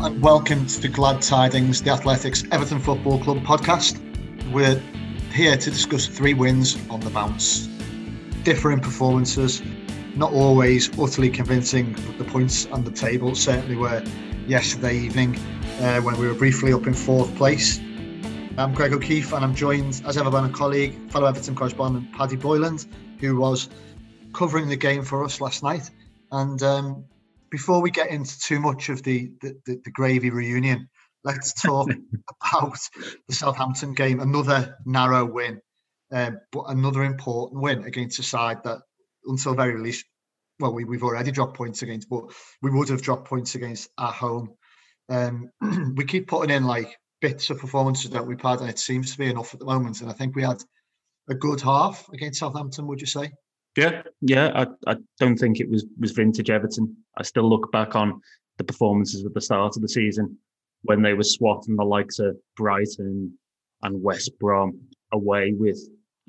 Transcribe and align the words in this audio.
And 0.00 0.20
welcome 0.20 0.66
to 0.66 0.80
the 0.80 0.88
Glad 0.88 1.22
Tidings, 1.22 1.80
the 1.82 1.90
Athletics 1.90 2.44
Everton 2.52 2.80
Football 2.80 3.18
Club 3.20 3.38
podcast. 3.38 4.00
We're 4.52 4.80
here 5.32 5.56
to 5.56 5.70
discuss 5.70 6.06
three 6.06 6.34
wins 6.34 6.76
on 6.90 7.00
the 7.00 7.10
bounce. 7.10 7.68
Differing 8.42 8.80
performances, 8.80 9.62
not 10.16 10.32
always 10.32 10.90
utterly 10.98 11.30
convincing, 11.30 11.92
but 12.06 12.18
the 12.18 12.24
points 12.24 12.66
on 12.66 12.84
the 12.84 12.90
table 12.90 13.34
certainly 13.34 13.76
were 13.76 14.02
yesterday 14.46 14.96
evening 14.96 15.36
uh, 15.80 16.00
when 16.00 16.18
we 16.18 16.26
were 16.26 16.34
briefly 16.34 16.72
up 16.72 16.86
in 16.86 16.92
fourth 16.92 17.34
place. 17.36 17.78
I'm 18.58 18.74
Greg 18.74 18.92
O'Keefe 18.92 19.32
and 19.32 19.44
I'm 19.44 19.54
joined 19.54 20.02
as 20.06 20.16
ever 20.16 20.30
by 20.30 20.40
my 20.40 20.50
colleague, 20.50 21.10
fellow 21.10 21.26
Everton 21.26 21.54
correspondent 21.54 22.12
Paddy 22.12 22.36
Boyland, 22.36 22.86
who 23.20 23.36
was 23.36 23.68
covering 24.32 24.68
the 24.68 24.76
game 24.76 25.02
for 25.02 25.24
us 25.24 25.40
last 25.40 25.62
night. 25.62 25.90
And 26.30 26.62
um, 26.62 27.04
before 27.54 27.80
we 27.80 27.88
get 27.88 28.10
into 28.10 28.36
too 28.40 28.58
much 28.58 28.88
of 28.88 29.00
the 29.04 29.30
the, 29.40 29.56
the, 29.64 29.80
the 29.84 29.90
gravy 29.92 30.28
reunion, 30.28 30.88
let's 31.22 31.52
talk 31.62 31.88
about 32.42 32.78
the 33.28 33.34
Southampton 33.34 33.94
game. 33.94 34.18
Another 34.18 34.76
narrow 34.84 35.24
win, 35.24 35.60
um, 36.10 36.40
but 36.50 36.64
another 36.66 37.04
important 37.04 37.62
win 37.62 37.84
against 37.84 38.18
a 38.18 38.24
side 38.24 38.58
that, 38.64 38.80
until 39.26 39.54
very 39.54 39.80
least, 39.80 40.04
well, 40.58 40.74
we, 40.74 40.82
we've 40.82 41.04
already 41.04 41.30
dropped 41.30 41.56
points 41.56 41.82
against, 41.82 42.08
but 42.10 42.24
we 42.60 42.72
would 42.72 42.88
have 42.88 43.02
dropped 43.02 43.28
points 43.28 43.54
against 43.54 43.88
at 44.00 44.14
home. 44.14 44.50
Um, 45.08 45.48
we 45.94 46.04
keep 46.06 46.26
putting 46.26 46.52
in 46.52 46.64
like 46.64 46.96
bits 47.20 47.50
of 47.50 47.60
performances 47.60 48.10
that 48.10 48.26
we've 48.26 48.40
had, 48.40 48.62
and 48.62 48.68
it 48.68 48.80
seems 48.80 49.12
to 49.12 49.18
be 49.18 49.30
enough 49.30 49.54
at 49.54 49.60
the 49.60 49.66
moment. 49.66 50.00
And 50.00 50.10
I 50.10 50.12
think 50.12 50.34
we 50.34 50.42
had 50.42 50.60
a 51.28 51.36
good 51.36 51.60
half 51.60 52.04
against 52.12 52.40
Southampton. 52.40 52.88
Would 52.88 53.00
you 53.00 53.06
say? 53.06 53.30
Yeah, 53.76 54.02
yeah. 54.20 54.50
I, 54.54 54.92
I 54.92 54.96
don't 55.18 55.36
think 55.36 55.60
it 55.60 55.68
was 55.68 55.84
was 55.98 56.12
vintage 56.12 56.50
Everton. 56.50 56.96
I 57.16 57.22
still 57.22 57.48
look 57.48 57.72
back 57.72 57.96
on 57.96 58.20
the 58.58 58.64
performances 58.64 59.24
at 59.24 59.34
the 59.34 59.40
start 59.40 59.76
of 59.76 59.82
the 59.82 59.88
season 59.88 60.38
when 60.82 61.02
they 61.02 61.14
were 61.14 61.24
swatting 61.24 61.76
the 61.76 61.84
likes 61.84 62.18
of 62.18 62.36
Brighton 62.56 63.32
and 63.82 64.02
West 64.02 64.38
Brom 64.38 64.78
away 65.12 65.54
with, 65.56 65.78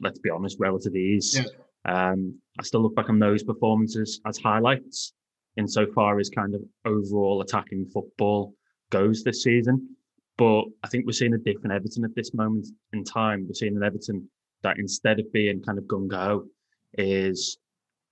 let's 0.02 0.20
be 0.20 0.30
honest, 0.30 0.58
relative 0.60 0.96
ease. 0.96 1.38
Yeah. 1.38 2.12
Um, 2.12 2.40
I 2.60 2.64
still 2.64 2.82
look 2.82 2.96
back 2.96 3.10
on 3.10 3.20
those 3.20 3.44
performances 3.44 4.22
as 4.26 4.38
highlights 4.38 5.14
insofar 5.58 6.20
as 6.20 6.30
kind 6.30 6.56
of 6.56 6.62
overall 6.86 7.42
attacking 7.42 7.86
football 7.94 8.54
goes 8.92 9.24
this 9.24 9.44
season. 9.44 9.96
But 10.38 10.64
I 10.84 10.88
think 10.88 11.06
we're 11.06 11.14
seeing 11.14 11.34
a 11.34 11.38
different 11.38 11.74
Everton 11.74 12.04
at 12.04 12.16
this 12.16 12.34
moment 12.34 12.68
in 12.94 13.04
time. 13.04 13.46
We're 13.48 13.54
seeing 13.54 13.76
an 13.76 13.84
Everton 13.84 14.30
that 14.64 14.80
instead 14.80 15.20
of 15.20 15.32
being 15.32 15.62
kind 15.62 15.78
of 15.78 15.86
gung 15.86 16.12
ho, 16.12 16.46
is 16.98 17.58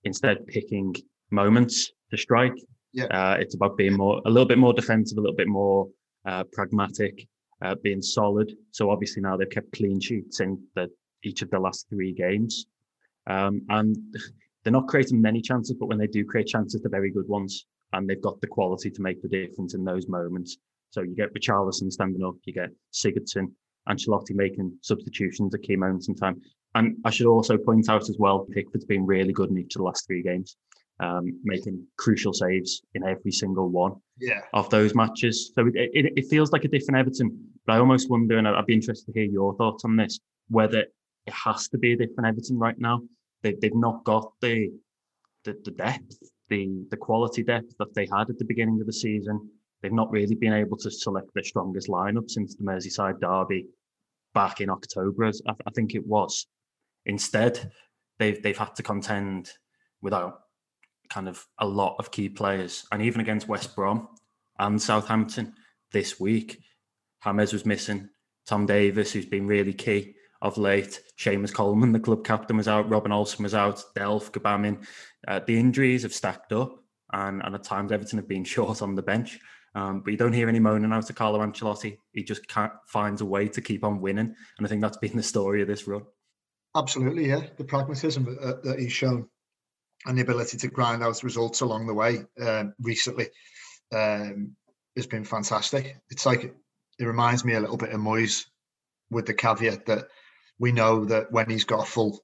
instead 0.04 0.46
picking 0.46 0.94
moments 1.30 1.92
to 2.10 2.16
strike. 2.16 2.54
Yeah. 2.92 3.04
Uh, 3.06 3.36
it's 3.40 3.54
about 3.54 3.76
being 3.76 3.96
more, 3.96 4.20
a 4.24 4.30
little 4.30 4.46
bit 4.46 4.58
more 4.58 4.72
defensive, 4.72 5.18
a 5.18 5.20
little 5.20 5.36
bit 5.36 5.48
more 5.48 5.88
uh, 6.26 6.44
pragmatic, 6.52 7.26
uh, 7.62 7.74
being 7.82 8.02
solid. 8.02 8.52
So 8.70 8.90
obviously 8.90 9.22
now 9.22 9.36
they've 9.36 9.50
kept 9.50 9.72
clean 9.72 10.00
sheets 10.00 10.40
in 10.40 10.62
the, 10.74 10.88
each 11.24 11.42
of 11.42 11.50
the 11.50 11.58
last 11.58 11.86
three 11.88 12.12
games, 12.12 12.66
um, 13.26 13.62
and 13.68 13.96
they're 14.62 14.72
not 14.72 14.88
creating 14.88 15.20
many 15.20 15.40
chances, 15.40 15.76
but 15.78 15.86
when 15.86 15.98
they 15.98 16.06
do 16.06 16.24
create 16.24 16.46
chances, 16.46 16.80
they're 16.80 16.90
very 16.90 17.10
good 17.10 17.28
ones, 17.28 17.66
and 17.92 18.08
they've 18.08 18.22
got 18.22 18.40
the 18.40 18.46
quality 18.46 18.90
to 18.90 19.02
make 19.02 19.20
the 19.22 19.28
difference 19.28 19.74
in 19.74 19.84
those 19.84 20.08
moments. 20.08 20.58
So 20.90 21.02
you 21.02 21.16
get 21.16 21.34
Richarlison 21.34 21.90
standing 21.90 22.24
up, 22.24 22.34
you 22.44 22.52
get 22.52 22.70
Sigurdsson, 22.92 23.46
Ancelotti 23.88 24.34
making 24.34 24.78
substitutions 24.80 25.54
at 25.54 25.62
key 25.62 25.76
moments 25.76 26.08
in 26.08 26.14
time. 26.14 26.40
And 26.74 26.96
I 27.04 27.10
should 27.10 27.26
also 27.26 27.56
point 27.56 27.88
out 27.88 28.08
as 28.08 28.16
well, 28.18 28.46
Pickford's 28.50 28.84
been 28.84 29.06
really 29.06 29.32
good 29.32 29.50
in 29.50 29.58
each 29.58 29.76
of 29.76 29.80
the 29.80 29.84
last 29.84 30.06
three 30.06 30.22
games, 30.22 30.56
um, 31.00 31.38
making 31.44 31.86
crucial 31.98 32.32
saves 32.32 32.82
in 32.94 33.04
every 33.04 33.30
single 33.30 33.68
one 33.68 33.92
Yeah. 34.20 34.40
of 34.52 34.68
those 34.70 34.94
matches. 34.94 35.52
So 35.54 35.66
it, 35.68 35.90
it, 35.94 36.12
it 36.16 36.26
feels 36.28 36.50
like 36.52 36.64
a 36.64 36.68
different 36.68 36.98
Everton. 36.98 37.48
But 37.66 37.74
I 37.74 37.78
almost 37.78 38.10
wonder, 38.10 38.38
and 38.38 38.48
I'd 38.48 38.66
be 38.66 38.74
interested 38.74 39.06
to 39.06 39.12
hear 39.20 39.30
your 39.30 39.54
thoughts 39.56 39.84
on 39.84 39.96
this, 39.96 40.18
whether 40.48 40.80
it 40.80 41.32
has 41.32 41.68
to 41.68 41.78
be 41.78 41.92
a 41.92 41.96
different 41.96 42.26
Everton 42.26 42.58
right 42.58 42.78
now. 42.78 43.00
They, 43.42 43.54
they've 43.60 43.74
not 43.74 44.04
got 44.04 44.32
the, 44.40 44.70
the 45.44 45.56
the 45.64 45.70
depth, 45.70 46.16
the 46.48 46.84
the 46.90 46.96
quality 46.96 47.42
depth 47.42 47.74
that 47.78 47.94
they 47.94 48.06
had 48.12 48.30
at 48.30 48.38
the 48.38 48.44
beginning 48.44 48.80
of 48.80 48.86
the 48.86 48.92
season. 48.92 49.48
They've 49.82 49.92
not 49.92 50.10
really 50.10 50.34
been 50.34 50.52
able 50.54 50.76
to 50.78 50.90
select 50.90 51.28
their 51.34 51.44
strongest 51.44 51.88
lineup 51.88 52.30
since 52.30 52.54
the 52.56 52.64
Merseyside 52.64 53.20
derby 53.20 53.66
back 54.32 54.60
in 54.62 54.70
October, 54.70 55.24
as 55.24 55.40
I, 55.46 55.52
I 55.66 55.70
think 55.74 55.94
it 55.94 56.06
was. 56.06 56.46
Instead, 57.06 57.72
they've 58.18 58.42
they've 58.42 58.58
had 58.58 58.74
to 58.76 58.82
contend 58.82 59.52
without 60.00 60.40
kind 61.10 61.28
of 61.28 61.44
a 61.58 61.66
lot 61.66 61.96
of 61.98 62.10
key 62.10 62.28
players, 62.28 62.86
and 62.92 63.02
even 63.02 63.20
against 63.20 63.48
West 63.48 63.74
Brom 63.74 64.08
and 64.58 64.80
Southampton 64.80 65.54
this 65.92 66.18
week, 66.18 66.60
James 67.22 67.52
was 67.52 67.66
missing. 67.66 68.08
Tom 68.46 68.66
Davies, 68.66 69.12
who's 69.12 69.26
been 69.26 69.46
really 69.46 69.72
key 69.72 70.14
of 70.42 70.58
late. 70.58 71.00
Seamus 71.18 71.54
Coleman, 71.54 71.92
the 71.92 71.98
club 71.98 72.24
captain, 72.24 72.58
was 72.58 72.68
out. 72.68 72.88
Robin 72.90 73.12
Olsen 73.12 73.42
was 73.42 73.54
out. 73.54 73.82
Delph, 73.96 74.30
Gbamin. 74.30 74.86
Uh, 75.26 75.40
the 75.46 75.58
injuries 75.58 76.02
have 76.02 76.12
stacked 76.12 76.52
up, 76.52 76.78
and, 77.12 77.42
and 77.42 77.54
at 77.54 77.64
times 77.64 77.90
Everton 77.90 78.18
have 78.18 78.28
been 78.28 78.44
short 78.54 78.82
on 78.82 78.94
the 78.94 79.02
bench. 79.02 79.38
Um, 79.74 80.02
but 80.02 80.12
you 80.12 80.16
don't 80.16 80.32
hear 80.32 80.48
any 80.48 80.60
moaning 80.60 80.92
out 80.92 81.10
of 81.10 81.16
Carlo 81.16 81.40
Ancelotti. 81.40 81.98
He 82.12 82.22
just 82.22 82.46
can't 82.46 82.72
finds 82.86 83.22
a 83.22 83.24
way 83.24 83.48
to 83.48 83.60
keep 83.60 83.82
on 83.82 84.00
winning, 84.00 84.34
and 84.58 84.66
I 84.66 84.68
think 84.68 84.82
that's 84.82 84.98
been 84.98 85.16
the 85.16 85.22
story 85.22 85.62
of 85.62 85.68
this 85.68 85.88
run. 85.88 86.02
Absolutely, 86.76 87.28
yeah. 87.28 87.46
The 87.56 87.64
pragmatism 87.64 88.36
uh, 88.40 88.54
that 88.64 88.78
he's 88.78 88.92
shown 88.92 89.28
and 90.06 90.18
the 90.18 90.22
ability 90.22 90.58
to 90.58 90.68
grind 90.68 91.02
out 91.02 91.22
results 91.22 91.60
along 91.60 91.86
the 91.86 91.94
way 91.94 92.24
um, 92.40 92.74
recently 92.80 93.28
um, 93.92 94.54
has 94.96 95.06
been 95.06 95.24
fantastic. 95.24 95.96
It's 96.10 96.26
like 96.26 96.54
it 96.98 97.04
reminds 97.04 97.44
me 97.44 97.54
a 97.54 97.60
little 97.60 97.76
bit 97.76 97.90
of 97.90 98.00
Moyes, 98.00 98.44
with 99.10 99.26
the 99.26 99.34
caveat 99.34 99.86
that 99.86 100.08
we 100.58 100.72
know 100.72 101.04
that 101.04 101.30
when 101.30 101.48
he's 101.48 101.64
got 101.64 101.86
a 101.86 101.90
full 101.90 102.20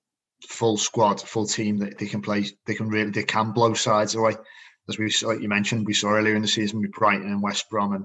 full 0.49 0.79
squad, 0.79 1.21
full 1.21 1.47
team 1.47 1.79
that 1.79 1.99
they 1.99 2.07
can 2.07 2.23
play, 2.23 2.47
they 2.67 2.75
can 2.75 2.89
really 2.89 3.11
they 3.11 3.23
can 3.23 3.53
blow 3.53 3.75
sides 3.75 4.15
away. 4.15 4.37
As 4.89 4.99
we 4.99 5.13
like 5.23 5.41
you 5.41 5.49
mentioned, 5.49 5.87
we 5.87 5.95
saw 5.95 6.09
earlier 6.09 6.35
in 6.35 6.43
the 6.43 6.49
season 6.49 6.81
with 6.81 6.93
Brighton 6.93 7.27
and 7.27 7.43
West 7.43 7.69
Brom, 7.71 7.93
and 7.93 8.05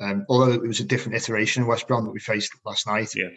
um, 0.00 0.26
although 0.28 0.52
it 0.52 0.62
was 0.62 0.80
a 0.80 0.84
different 0.84 1.16
iteration 1.16 1.62
of 1.62 1.68
West 1.68 1.86
Brom 1.88 2.04
that 2.04 2.12
we 2.12 2.20
faced 2.20 2.52
last 2.64 2.86
night, 2.86 3.14
Yeah. 3.14 3.28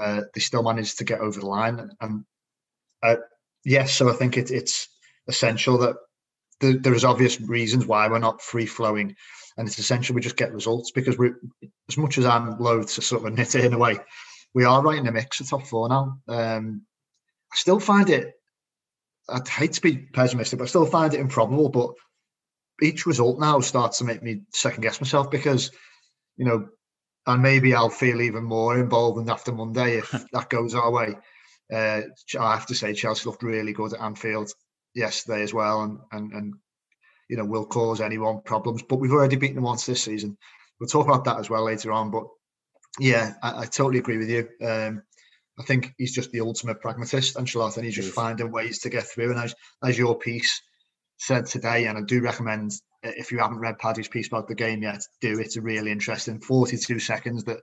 Uh, 0.00 0.22
they 0.34 0.40
still 0.40 0.62
managed 0.62 0.98
to 0.98 1.04
get 1.04 1.20
over 1.20 1.40
the 1.40 1.46
line. 1.46 1.90
And 2.00 2.24
uh, 3.02 3.16
yes, 3.64 3.92
so 3.92 4.10
I 4.10 4.12
think 4.14 4.36
it, 4.36 4.50
it's 4.50 4.88
essential 5.28 5.78
that 5.78 5.96
the, 6.60 6.78
there 6.78 6.94
is 6.94 7.04
obvious 7.04 7.40
reasons 7.40 7.86
why 7.86 8.08
we're 8.08 8.18
not 8.18 8.42
free 8.42 8.66
flowing, 8.66 9.16
and 9.56 9.66
it's 9.66 9.78
essential 9.78 10.14
we 10.14 10.20
just 10.20 10.36
get 10.36 10.52
results 10.52 10.90
because 10.90 11.18
we 11.18 11.30
as 11.88 11.96
much 11.96 12.18
as 12.18 12.26
I'm 12.26 12.58
loath 12.58 12.94
to 12.94 13.02
sort 13.02 13.24
of 13.24 13.32
knit 13.32 13.54
it 13.54 13.64
in 13.64 13.72
a 13.72 13.78
way, 13.78 13.98
we 14.54 14.64
are 14.64 14.82
right 14.82 14.98
in 14.98 15.06
the 15.06 15.12
mix 15.12 15.40
of 15.40 15.48
top 15.48 15.66
four 15.66 15.88
now. 15.88 16.18
Um, 16.28 16.82
I 17.52 17.56
still 17.56 17.80
find 17.80 18.08
it. 18.10 18.34
I'd 19.28 19.48
hate 19.48 19.74
to 19.74 19.80
be 19.80 19.96
pessimistic, 19.96 20.58
but 20.58 20.64
I 20.64 20.68
still 20.68 20.86
find 20.86 21.14
it 21.14 21.20
improbable. 21.20 21.68
But 21.68 21.90
each 22.82 23.06
result 23.06 23.38
now 23.38 23.60
starts 23.60 23.98
to 23.98 24.04
make 24.04 24.22
me 24.22 24.42
second 24.52 24.82
guess 24.82 25.00
myself 25.00 25.30
because, 25.30 25.70
you 26.36 26.44
know, 26.44 26.68
and 27.26 27.42
maybe 27.42 27.74
I'll 27.74 27.90
feel 27.90 28.20
even 28.20 28.44
more 28.44 28.78
involved 28.78 29.28
after 29.28 29.52
Monday 29.52 29.98
if 29.98 30.10
that 30.32 30.48
goes 30.48 30.74
our 30.74 30.90
way. 30.90 31.16
Uh, 31.72 32.02
I 32.38 32.54
have 32.54 32.66
to 32.66 32.74
say, 32.74 32.94
Chelsea 32.94 33.28
looked 33.28 33.42
really 33.42 33.72
good 33.72 33.92
at 33.92 34.00
Anfield 34.00 34.52
yesterday 34.94 35.42
as 35.42 35.54
well, 35.54 35.82
and 35.82 35.98
and 36.12 36.32
and 36.32 36.54
you 37.28 37.36
know 37.36 37.44
will 37.44 37.66
cause 37.66 38.00
anyone 38.00 38.42
problems. 38.42 38.82
But 38.82 38.96
we've 38.96 39.12
already 39.12 39.36
beaten 39.36 39.56
them 39.56 39.64
once 39.64 39.86
this 39.86 40.02
season. 40.02 40.36
We'll 40.78 40.88
talk 40.88 41.06
about 41.06 41.24
that 41.24 41.38
as 41.38 41.50
well 41.50 41.64
later 41.64 41.92
on. 41.92 42.10
But 42.10 42.24
yeah, 42.98 43.34
I, 43.42 43.60
I 43.62 43.64
totally 43.66 43.98
agree 43.98 44.18
with 44.18 44.30
you. 44.30 44.48
Um, 44.66 45.02
I 45.58 45.62
think 45.62 45.94
he's 45.98 46.14
just 46.14 46.32
the 46.32 46.40
ultimate 46.40 46.80
pragmatist, 46.80 47.36
Ancelotti, 47.36 47.76
and 47.76 47.84
he's 47.84 47.94
just 47.94 48.14
finding 48.14 48.50
ways 48.50 48.80
to 48.80 48.90
get 48.90 49.04
through. 49.04 49.30
And 49.30 49.40
as 49.40 49.54
as 49.84 49.98
your 49.98 50.18
piece 50.18 50.60
said 51.20 51.46
today, 51.46 51.86
and 51.86 51.98
I 51.98 52.00
do 52.00 52.22
recommend 52.22 52.72
if 53.02 53.30
you 53.30 53.38
haven't 53.38 53.60
read 53.60 53.78
Paddy's 53.78 54.08
piece 54.08 54.28
about 54.28 54.48
the 54.48 54.54
game 54.54 54.82
yet, 54.82 55.02
do. 55.20 55.38
It's 55.38 55.56
a 55.56 55.60
really 55.60 55.90
interesting 55.90 56.40
42 56.40 56.98
seconds 56.98 57.44
that 57.44 57.58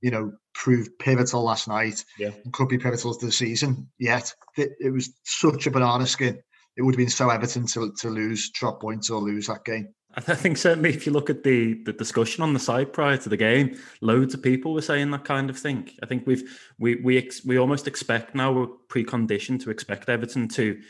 you 0.00 0.10
know 0.10 0.32
proved 0.54 0.98
pivotal 0.98 1.42
last 1.42 1.66
night 1.66 2.04
yeah. 2.18 2.30
and 2.44 2.52
could 2.52 2.68
be 2.68 2.78
pivotal 2.78 3.14
to 3.14 3.26
the 3.26 3.32
season. 3.32 3.88
Yet 3.98 4.32
it, 4.56 4.72
it 4.78 4.90
was 4.90 5.12
such 5.24 5.66
a 5.66 5.70
banana 5.70 6.06
skin. 6.06 6.42
It 6.76 6.82
would 6.82 6.94
have 6.94 6.98
been 6.98 7.08
so 7.08 7.30
Everton 7.30 7.66
to 7.68 7.92
to 8.00 8.10
lose 8.10 8.50
drop 8.50 8.80
points 8.80 9.10
or 9.10 9.20
lose 9.20 9.46
that 9.46 9.64
game. 9.64 9.88
I 10.14 10.20
think 10.20 10.56
certainly 10.56 10.90
if 10.90 11.06
you 11.06 11.12
look 11.12 11.30
at 11.30 11.42
the 11.42 11.82
the 11.84 11.94
discussion 11.94 12.42
on 12.42 12.52
the 12.52 12.60
side 12.60 12.92
prior 12.92 13.16
to 13.16 13.28
the 13.30 13.36
game, 13.36 13.78
loads 14.02 14.34
of 14.34 14.42
people 14.42 14.74
were 14.74 14.82
saying 14.82 15.10
that 15.12 15.24
kind 15.24 15.48
of 15.48 15.58
thing. 15.58 15.90
I 16.02 16.06
think 16.06 16.26
we've 16.26 16.42
we 16.78 16.96
we 16.96 17.16
ex, 17.16 17.44
we 17.44 17.58
almost 17.58 17.86
expect 17.86 18.34
now 18.34 18.52
we're 18.52 18.66
preconditioned 18.88 19.62
to 19.62 19.70
expect 19.70 20.08
Everton 20.10 20.48
to 20.48 20.80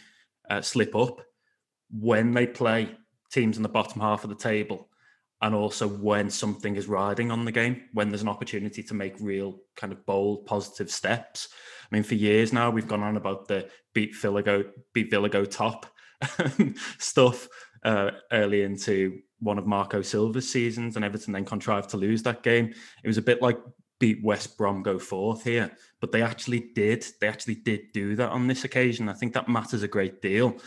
uh, 0.49 0.61
slip 0.61 0.97
up 0.97 1.21
when 1.93 2.33
they 2.33 2.47
play 2.47 2.97
teams 3.31 3.57
in 3.57 3.63
the 3.63 3.69
bottom 3.69 4.01
half 4.01 4.25
of 4.25 4.31
the 4.31 4.37
table, 4.37 4.89
and 5.43 5.55
also 5.55 5.89
when 5.89 6.29
something 6.29 6.77
is 6.77 6.87
riding 6.87 7.31
on 7.31 7.45
the 7.45 7.53
game, 7.53 7.83
when 7.93 8.11
there's 8.11 8.23
an 8.23 8.29
opportunity 8.29 8.83
to 8.83 8.95
make 8.95 9.15
real 9.21 9.59
kind 9.77 9.93
of 9.93 10.05
bold 10.05 10.47
positive 10.47 10.91
steps. 10.91 11.49
I 11.91 11.95
mean, 11.95 12.03
for 12.03 12.15
years 12.15 12.53
now 12.53 12.71
we've 12.71 12.89
gone 12.89 13.03
on 13.03 13.17
about 13.17 13.49
the 13.49 13.69
beat 13.95 14.15
Villa 14.17 14.43
go 14.43 14.65
beat 14.93 15.11
Villa 15.11 15.29
go 15.29 15.45
top 15.45 15.87
stuff 16.99 17.49
uh, 17.85 18.11
early 18.33 18.63
into 18.63 19.21
one 19.39 19.59
of 19.59 19.67
Marco 19.67 20.03
Silva's 20.03 20.51
seasons, 20.51 20.97
and 20.97 21.05
Everton 21.05 21.33
then 21.33 21.45
contrived 21.45 21.91
to 21.91 21.97
lose 21.97 22.23
that 22.25 22.43
game. 22.43 22.75
It 23.03 23.09
was 23.09 23.19
a 23.19 23.23
bit 23.23 23.41
like 23.41 23.59
beat 23.99 24.23
West 24.23 24.59
Brom 24.59 24.83
go 24.83 24.99
fourth 24.99 25.45
here, 25.45 25.71
but 26.01 26.13
they 26.13 26.23
actually 26.23 26.71
did. 26.75 27.07
They 27.21 27.29
actually 27.29 27.57
did 27.57 27.93
do 27.93 28.17
that 28.17 28.31
on 28.31 28.47
this 28.47 28.65
occasion. 28.65 29.09
I 29.09 29.15
think 29.15 29.33
that 29.33 29.49
matters 29.49 29.83
a 29.83 29.89
great 29.89 30.21
deal. 30.21 30.59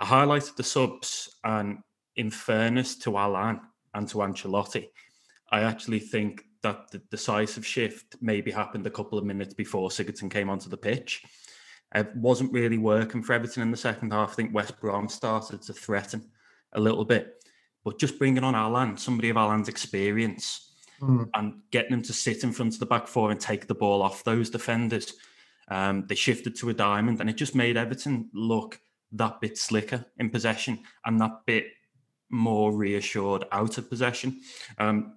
I 0.00 0.06
highlighted 0.06 0.56
the 0.56 0.62
subs, 0.62 1.36
and 1.44 1.78
in 2.16 2.30
fairness 2.30 2.96
to 3.00 3.18
Allan 3.18 3.60
and 3.94 4.08
to 4.08 4.18
Ancelotti, 4.18 4.88
I 5.50 5.62
actually 5.62 6.00
think 6.00 6.44
that 6.62 6.90
the 6.90 6.98
decisive 7.10 7.66
shift 7.66 8.16
maybe 8.20 8.50
happened 8.50 8.86
a 8.86 8.90
couple 8.90 9.18
of 9.18 9.24
minutes 9.24 9.54
before 9.54 9.90
Sigurdsson 9.90 10.30
came 10.30 10.48
onto 10.48 10.68
the 10.68 10.76
pitch. 10.76 11.22
It 11.94 12.14
wasn't 12.14 12.52
really 12.52 12.78
working 12.78 13.22
for 13.22 13.32
Everton 13.32 13.62
in 13.62 13.70
the 13.70 13.76
second 13.76 14.12
half. 14.12 14.30
I 14.30 14.34
think 14.34 14.54
West 14.54 14.80
Brom 14.80 15.08
started 15.08 15.62
to 15.62 15.72
threaten 15.72 16.30
a 16.72 16.80
little 16.80 17.04
bit, 17.04 17.44
but 17.84 17.98
just 17.98 18.18
bringing 18.18 18.44
on 18.44 18.54
Allan, 18.54 18.96
somebody 18.96 19.28
of 19.28 19.36
Allan's 19.36 19.68
experience, 19.68 20.72
mm. 21.00 21.28
and 21.34 21.60
getting 21.70 21.92
him 21.92 22.02
to 22.02 22.12
sit 22.12 22.44
in 22.44 22.52
front 22.52 22.74
of 22.74 22.80
the 22.80 22.86
back 22.86 23.08
four 23.08 23.30
and 23.32 23.40
take 23.40 23.66
the 23.66 23.74
ball 23.74 24.02
off 24.02 24.24
those 24.24 24.50
defenders. 24.50 25.14
Um, 25.68 26.06
they 26.06 26.14
shifted 26.14 26.56
to 26.56 26.70
a 26.70 26.74
diamond, 26.74 27.20
and 27.20 27.28
it 27.28 27.36
just 27.36 27.54
made 27.54 27.76
Everton 27.76 28.30
look 28.32 28.80
that 29.12 29.40
bit 29.40 29.58
slicker 29.58 30.04
in 30.18 30.30
possession 30.30 30.80
and 31.04 31.20
that 31.20 31.40
bit 31.46 31.66
more 32.30 32.72
reassured 32.72 33.44
out 33.52 33.78
of 33.78 33.90
possession. 33.90 34.40
Um, 34.78 35.14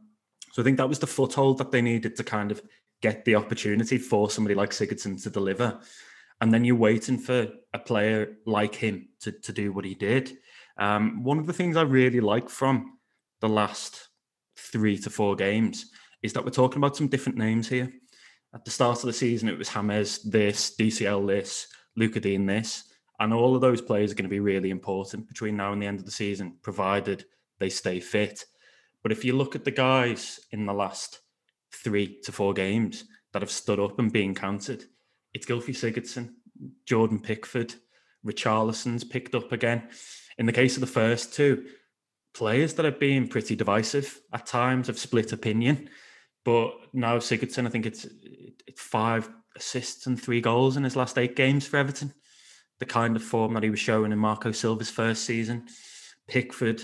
so 0.51 0.61
I 0.61 0.65
think 0.65 0.77
that 0.77 0.89
was 0.89 0.99
the 0.99 1.07
foothold 1.07 1.57
that 1.59 1.71
they 1.71 1.81
needed 1.81 2.15
to 2.15 2.23
kind 2.23 2.51
of 2.51 2.61
get 3.01 3.25
the 3.25 3.35
opportunity 3.35 3.97
for 3.97 4.29
somebody 4.29 4.55
like 4.55 4.71
Sigurdsson 4.71 5.21
to 5.23 5.29
deliver 5.29 5.79
and 6.43 6.53
then 6.53 6.65
you're 6.65 6.75
waiting 6.75 7.17
for 7.17 7.47
a 7.73 7.79
player 7.79 8.35
like 8.45 8.75
him 8.75 9.07
to, 9.21 9.31
to 9.31 9.53
do 9.53 9.71
what 9.71 9.85
he 9.85 9.95
did. 9.95 10.37
Um, 10.77 11.23
one 11.23 11.39
of 11.39 11.45
the 11.45 11.53
things 11.53 11.77
I 11.77 11.83
really 11.83 12.19
like 12.19 12.49
from 12.49 12.97
the 13.39 13.47
last 13.47 14.09
three 14.57 14.97
to 14.97 15.09
four 15.09 15.37
games 15.37 15.91
is 16.21 16.33
that 16.33 16.43
we're 16.43 16.51
talking 16.51 16.79
about 16.79 16.97
some 16.97 17.07
different 17.07 17.37
names 17.37 17.69
here. 17.69 17.89
At 18.53 18.65
the 18.65 18.71
start 18.71 18.97
of 18.97 19.05
the 19.05 19.13
season, 19.13 19.47
it 19.47 19.57
was 19.57 19.69
James 19.69 20.29
this, 20.29 20.75
DCL 20.77 21.25
this, 21.27 21.67
Lucas 21.95 22.21
Digne 22.21 22.45
this, 22.45 22.92
and 23.19 23.33
all 23.33 23.55
of 23.55 23.61
those 23.61 23.81
players 23.81 24.11
are 24.11 24.15
going 24.15 24.23
to 24.23 24.29
be 24.29 24.39
really 24.39 24.69
important 24.69 25.27
between 25.27 25.57
now 25.57 25.71
and 25.71 25.81
the 25.81 25.87
end 25.87 25.99
of 25.99 26.05
the 26.05 26.11
season, 26.11 26.57
provided 26.61 27.25
they 27.59 27.69
stay 27.69 27.99
fit. 27.99 28.45
But 29.01 29.11
if 29.11 29.23
you 29.23 29.33
look 29.33 29.55
at 29.55 29.65
the 29.65 29.71
guys 29.71 30.39
in 30.51 30.65
the 30.65 30.73
last 30.73 31.19
three 31.71 32.19
to 32.23 32.31
four 32.31 32.53
games 32.53 33.05
that 33.31 33.41
have 33.41 33.51
stood 33.51 33.79
up 33.79 33.99
and 33.99 34.11
been 34.11 34.33
counted, 34.33 34.85
it's 35.33 35.45
Gylfi 35.45 35.69
Sigurdsson, 35.69 36.33
Jordan 36.85 37.19
Pickford, 37.19 37.75
Richarlison's 38.25 39.03
picked 39.03 39.35
up 39.35 39.51
again. 39.51 39.89
In 40.37 40.45
the 40.45 40.53
case 40.53 40.75
of 40.75 40.81
the 40.81 40.87
first 40.87 41.33
two, 41.33 41.65
players 42.33 42.73
that 42.73 42.85
have 42.85 42.99
been 42.99 43.27
pretty 43.27 43.55
divisive 43.55 44.21
at 44.31 44.45
times 44.45 44.87
have 44.87 44.97
split 44.97 45.33
opinion. 45.33 45.89
But 46.45 46.71
now 46.93 47.17
Sigurdsson, 47.17 47.67
I 47.67 47.69
think 47.69 47.85
it's 47.85 48.05
it's 48.67 48.81
five 48.81 49.29
assists 49.55 50.07
and 50.07 50.21
three 50.21 50.41
goals 50.41 50.77
in 50.77 50.83
his 50.83 50.95
last 50.95 51.17
eight 51.17 51.35
games 51.35 51.67
for 51.67 51.77
Everton. 51.77 52.13
The 52.79 52.85
kind 52.85 53.15
of 53.15 53.23
form 53.23 53.53
that 53.53 53.63
he 53.63 53.69
was 53.69 53.79
showing 53.79 54.11
in 54.11 54.19
Marco 54.19 54.51
Silva's 54.51 54.89
first 54.89 55.23
season. 55.23 55.67
Pickford, 56.27 56.83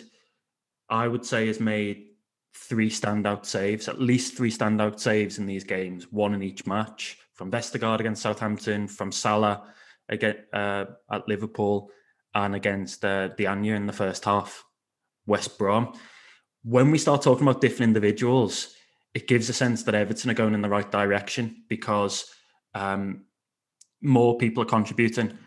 I 0.89 1.07
would 1.07 1.25
say, 1.25 1.47
has 1.47 1.59
made 1.59 2.05
three 2.55 2.89
standout 2.89 3.45
saves, 3.45 3.87
at 3.87 4.01
least 4.01 4.35
three 4.35 4.51
standout 4.51 4.99
saves 4.99 5.37
in 5.37 5.45
these 5.45 5.63
games, 5.63 6.11
one 6.11 6.33
in 6.33 6.43
each 6.43 6.65
match 6.67 7.17
from 7.39 7.51
Vestergaard 7.51 8.01
against 8.01 8.21
Southampton, 8.21 8.87
from 8.87 9.13
Salah 9.13 9.63
again 10.09 10.35
uh, 10.51 10.85
at 11.09 11.27
Liverpool, 11.27 11.89
and 12.35 12.53
against 12.53 13.05
uh, 13.05 13.29
Diagne 13.29 13.69
in 13.69 13.87
the 13.87 13.93
first 13.93 14.25
half, 14.25 14.65
West 15.25 15.57
Brom. 15.57 15.93
When 16.63 16.91
we 16.91 16.97
start 16.97 17.21
talking 17.21 17.47
about 17.47 17.61
different 17.61 17.89
individuals, 17.89 18.75
it 19.13 19.27
gives 19.27 19.47
a 19.47 19.53
sense 19.53 19.83
that 19.83 19.95
Everton 19.95 20.29
are 20.29 20.35
going 20.35 20.53
in 20.53 20.61
the 20.61 20.69
right 20.69 20.91
direction 20.91 21.63
because 21.69 22.25
um, 22.75 23.25
more 24.01 24.37
people 24.37 24.63
are 24.63 24.67
contributing, 24.67 25.37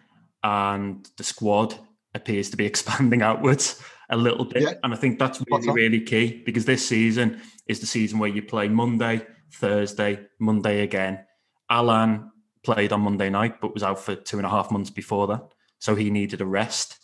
and 0.43 1.09
the 1.17 1.25
squad 1.25 1.75
appears 2.15 2.51
to 2.51 2.57
be 2.57 2.67
expanding 2.73 3.23
outwards 3.23 3.83
a 4.11 4.17
little 4.17 4.45
bit. 4.45 4.63
Yeah. 4.63 4.75
And 4.83 4.93
I 4.93 4.97
think 4.97 5.19
that's 5.19 5.43
really, 5.51 5.71
really 5.71 6.01
key 6.01 6.43
because 6.45 6.65
this 6.65 6.87
season 6.87 7.41
is 7.67 7.81
the 7.81 7.87
season 7.87 8.19
where 8.19 8.29
you 8.29 8.43
play 8.43 8.69
Monday, 8.69 9.27
Thursday, 9.53 10.27
Monday 10.39 10.83
again 10.83 11.25
Allan 11.73 12.31
played 12.63 12.93
on 12.93 13.01
Monday 13.01 13.31
night, 13.31 13.61
but 13.61 13.73
was 13.73 13.83
out 13.83 13.99
for 13.99 14.15
two 14.15 14.37
and 14.37 14.47
a 14.47 14.51
half 14.51 14.71
months 14.71 14.91
before 14.91 15.27
that, 15.29 15.43
so 15.79 15.95
he 15.95 16.11
needed 16.11 16.43
a 16.43 16.47
rest 16.47 16.99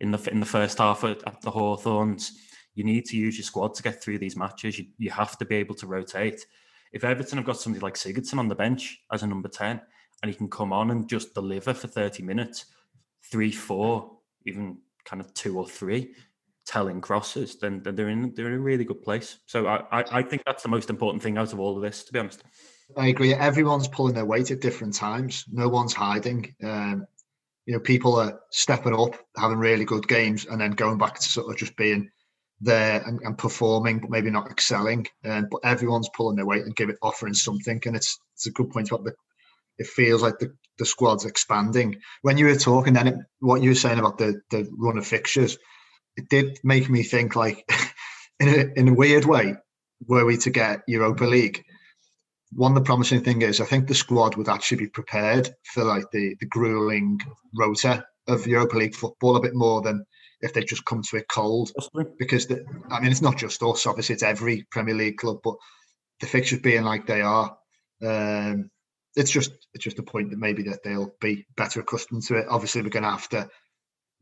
in 0.00 0.10
the 0.10 0.30
in 0.30 0.40
the 0.40 0.46
first 0.46 0.78
half 0.78 1.04
at, 1.04 1.22
at 1.26 1.40
the 1.42 1.52
Hawthorns. 1.52 2.32
You 2.74 2.84
need 2.84 3.04
to 3.06 3.16
use 3.16 3.38
your 3.38 3.44
squad 3.44 3.74
to 3.74 3.82
get 3.82 4.02
through 4.02 4.18
these 4.18 4.36
matches. 4.36 4.78
You, 4.78 4.86
you 4.98 5.10
have 5.10 5.38
to 5.38 5.44
be 5.44 5.54
able 5.56 5.76
to 5.76 5.86
rotate. 5.86 6.44
If 6.92 7.04
Everton 7.04 7.38
have 7.38 7.46
got 7.46 7.58
somebody 7.58 7.82
like 7.82 7.94
Sigurdsson 7.94 8.38
on 8.38 8.48
the 8.48 8.54
bench 8.54 8.98
as 9.12 9.22
a 9.22 9.26
number 9.26 9.48
10 9.48 9.80
and 10.22 10.30
he 10.30 10.36
can 10.36 10.48
come 10.48 10.72
on 10.72 10.90
and 10.90 11.08
just 11.08 11.34
deliver 11.34 11.74
for 11.74 11.86
30 11.86 12.22
minutes, 12.22 12.66
three, 13.30 13.52
four, 13.52 14.18
even 14.46 14.78
kind 15.04 15.20
of 15.20 15.32
two 15.34 15.58
or 15.58 15.66
three 15.66 16.14
telling 16.66 17.00
crosses, 17.00 17.56
then, 17.58 17.82
they're 17.82 18.10
in 18.10 18.34
they're 18.34 18.48
in 18.48 18.52
a 18.52 18.58
really 18.58 18.84
good 18.84 19.02
place. 19.02 19.38
So 19.46 19.66
I, 19.66 19.82
I, 19.90 20.04
I 20.18 20.22
think 20.22 20.42
that's 20.44 20.62
the 20.62 20.68
most 20.68 20.90
important 20.90 21.22
thing 21.22 21.38
out 21.38 21.52
of 21.52 21.60
all 21.60 21.76
of 21.76 21.82
this, 21.82 22.04
to 22.04 22.12
be 22.12 22.18
honest. 22.18 22.44
I 22.96 23.08
agree. 23.08 23.34
Everyone's 23.34 23.88
pulling 23.88 24.14
their 24.14 24.24
weight 24.24 24.50
at 24.50 24.60
different 24.60 24.94
times. 24.94 25.44
No 25.50 25.68
one's 25.68 25.94
hiding. 25.94 26.54
Um, 26.62 27.06
you 27.66 27.74
know, 27.74 27.80
people 27.80 28.16
are 28.16 28.40
stepping 28.50 28.94
up, 28.94 29.14
having 29.36 29.58
really 29.58 29.84
good 29.84 30.08
games, 30.08 30.46
and 30.46 30.60
then 30.60 30.70
going 30.70 30.98
back 30.98 31.18
to 31.18 31.28
sort 31.28 31.50
of 31.50 31.58
just 31.58 31.76
being 31.76 32.10
there 32.60 33.02
and, 33.06 33.20
and 33.22 33.36
performing, 33.36 33.98
but 34.00 34.10
maybe 34.10 34.30
not 34.30 34.50
excelling. 34.50 35.06
Um, 35.24 35.48
but 35.50 35.60
everyone's 35.64 36.08
pulling 36.16 36.36
their 36.36 36.46
weight 36.46 36.64
and 36.64 36.74
give 36.74 36.88
it 36.88 36.96
offering 37.02 37.34
something, 37.34 37.80
and 37.84 37.96
it's 37.96 38.18
it's 38.34 38.46
a 38.46 38.52
good 38.52 38.70
point 38.70 38.90
about 38.90 39.04
the. 39.04 39.12
It 39.78 39.86
feels 39.86 40.22
like 40.22 40.38
the, 40.38 40.54
the 40.78 40.86
squad's 40.86 41.24
expanding. 41.24 41.96
When 42.22 42.38
you 42.38 42.46
were 42.46 42.56
talking, 42.56 42.94
then 42.94 43.08
it, 43.08 43.14
what 43.40 43.62
you 43.62 43.70
were 43.70 43.74
saying 43.74 43.98
about 43.98 44.18
the 44.18 44.40
the 44.50 44.68
run 44.78 44.98
of 44.98 45.06
fixtures, 45.06 45.58
it 46.16 46.28
did 46.28 46.58
make 46.64 46.88
me 46.90 47.02
think 47.02 47.36
like, 47.36 47.64
in 48.40 48.48
a 48.48 48.80
in 48.80 48.88
a 48.88 48.94
weird 48.94 49.24
way, 49.24 49.54
were 50.06 50.24
we 50.24 50.36
to 50.38 50.50
get 50.50 50.82
Europa 50.86 51.24
League, 51.24 51.64
one 52.52 52.72
of 52.72 52.76
the 52.76 52.86
promising 52.86 53.22
thing 53.22 53.42
is 53.42 53.60
I 53.60 53.64
think 53.64 53.86
the 53.86 53.94
squad 53.94 54.36
would 54.36 54.48
actually 54.48 54.78
be 54.78 54.88
prepared 54.88 55.50
for 55.64 55.84
like 55.84 56.10
the 56.12 56.36
the 56.40 56.46
grueling 56.46 57.20
rota 57.56 58.04
of 58.26 58.46
Europa 58.46 58.76
League 58.76 58.94
football 58.94 59.36
a 59.36 59.40
bit 59.40 59.54
more 59.54 59.80
than 59.82 60.04
if 60.40 60.52
they 60.52 60.62
just 60.62 60.84
come 60.84 61.02
to 61.02 61.16
it 61.16 61.26
cold. 61.28 61.70
Because 62.18 62.46
the, 62.46 62.64
I 62.90 63.00
mean, 63.00 63.10
it's 63.10 63.22
not 63.22 63.36
just 63.36 63.62
us. 63.62 63.86
Obviously, 63.86 64.14
it's 64.14 64.22
every 64.22 64.66
Premier 64.70 64.94
League 64.94 65.16
club, 65.16 65.38
but 65.42 65.54
the 66.20 66.26
fixtures 66.26 66.60
being 66.60 66.84
like 66.84 67.06
they 67.06 67.22
are, 67.22 67.56
um, 68.02 68.70
it's 69.18 69.30
just 69.30 69.50
it's 69.74 69.84
just 69.84 69.98
a 69.98 70.02
point 70.02 70.30
that 70.30 70.38
maybe 70.38 70.62
that 70.62 70.82
they'll 70.84 71.12
be 71.20 71.44
better 71.56 71.80
accustomed 71.80 72.22
to 72.22 72.36
it. 72.36 72.46
Obviously, 72.48 72.82
we're 72.82 72.88
going 72.88 73.02
to 73.02 73.10
have 73.10 73.28
to, 73.30 73.48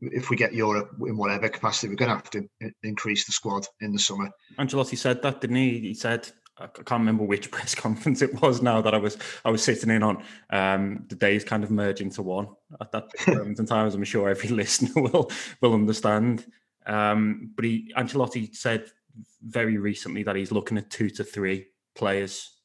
if 0.01 0.29
we 0.29 0.35
get 0.35 0.53
Europe 0.53 0.89
in 1.01 1.15
whatever 1.15 1.47
capacity, 1.47 1.87
we're 1.87 1.95
going 1.95 2.09
to 2.09 2.15
have 2.15 2.29
to 2.31 2.49
increase 2.83 3.25
the 3.25 3.31
squad 3.31 3.67
in 3.79 3.93
the 3.93 3.99
summer. 3.99 4.29
Ancelotti 4.57 4.97
said 4.97 5.21
that, 5.21 5.39
didn't 5.39 5.57
he? 5.57 5.79
He 5.79 5.93
said 5.93 6.29
I 6.59 6.65
can't 6.65 7.01
remember 7.01 7.23
which 7.23 7.51
press 7.51 7.75
conference 7.75 8.23
it 8.23 8.41
was 8.41 8.63
now 8.63 8.81
that 8.81 8.95
I 8.95 8.97
was 8.97 9.17
I 9.45 9.51
was 9.51 9.63
sitting 9.63 9.91
in 9.91 10.01
on. 10.01 10.23
Um, 10.49 11.05
the 11.09 11.15
days 11.15 11.43
kind 11.43 11.63
of 11.63 11.69
merge 11.69 12.01
into 12.01 12.23
one 12.23 12.47
at 12.81 12.91
that 12.91 13.05
moment 13.27 13.59
in 13.59 13.67
time, 13.67 13.85
as 13.85 13.93
I'm 13.93 14.03
sure 14.03 14.29
every 14.29 14.49
listener 14.61 15.01
will 15.01 15.31
will 15.61 15.75
understand. 15.75 16.45
Um, 16.87 17.51
but 17.55 17.65
he 17.65 17.93
Ancelotti 17.95 18.55
said 18.55 18.87
very 19.43 19.77
recently 19.77 20.23
that 20.23 20.35
he's 20.35 20.51
looking 20.51 20.77
at 20.77 20.89
two 20.89 21.09
to 21.11 21.23
three 21.23 21.67
players 21.95 22.56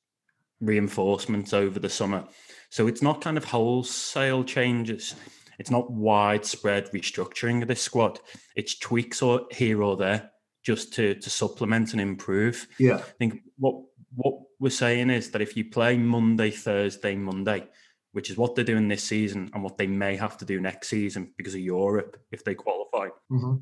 reinforcements 0.62 1.52
over 1.52 1.78
the 1.78 1.90
summer. 1.90 2.25
So 2.71 2.87
it's 2.87 3.02
not 3.02 3.21
kind 3.21 3.37
of 3.37 3.45
wholesale 3.45 4.45
changes. 4.45 5.14
It's 5.59 5.71
not 5.71 5.90
widespread 5.90 6.90
restructuring 6.92 7.61
of 7.61 7.69
this 7.69 7.83
squad. 7.83 8.21
It's 8.57 8.78
tweaks 8.78 9.21
or 9.21 9.42
here 9.50 9.83
or 9.83 9.97
there 9.97 10.31
just 10.64 10.95
to 10.95 11.14
to 11.16 11.28
supplement 11.28 11.92
and 11.92 12.00
improve. 12.00 12.66
Yeah. 12.78 12.97
I 12.97 13.00
think 13.19 13.40
what 13.59 13.83
what 14.14 14.35
we're 14.61 14.71
saying 14.71 15.11
is 15.11 15.31
that 15.33 15.42
if 15.42 15.57
you 15.57 15.66
play 15.66 15.99
Monday, 15.99 16.50
Thursday, 16.50 17.16
Monday, 17.16 17.69
which 18.12 18.31
is 18.31 18.37
what 18.37 18.54
they're 18.54 18.64
doing 18.64 18.88
this 18.88 19.02
season 19.02 19.50
and 19.52 19.62
what 19.62 19.76
they 19.76 19.87
may 19.87 20.16
have 20.16 20.38
to 20.38 20.45
do 20.45 20.61
next 20.61 20.88
season 20.88 21.33
because 21.37 21.54
of 21.54 21.61
Europe 21.61 22.16
if 22.31 22.45
they 22.45 22.54
qualify. 22.54 23.09
Mm-hmm. 23.31 23.57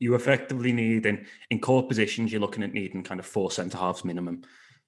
You 0.00 0.14
effectively 0.14 0.72
need 0.72 1.06
in 1.06 1.26
in 1.50 1.60
core 1.60 1.86
positions, 1.86 2.30
you're 2.30 2.40
looking 2.40 2.62
at 2.62 2.74
needing 2.74 3.02
kind 3.02 3.20
of 3.20 3.26
four 3.26 3.50
centre 3.50 3.78
halves 3.78 4.04
minimum 4.04 4.42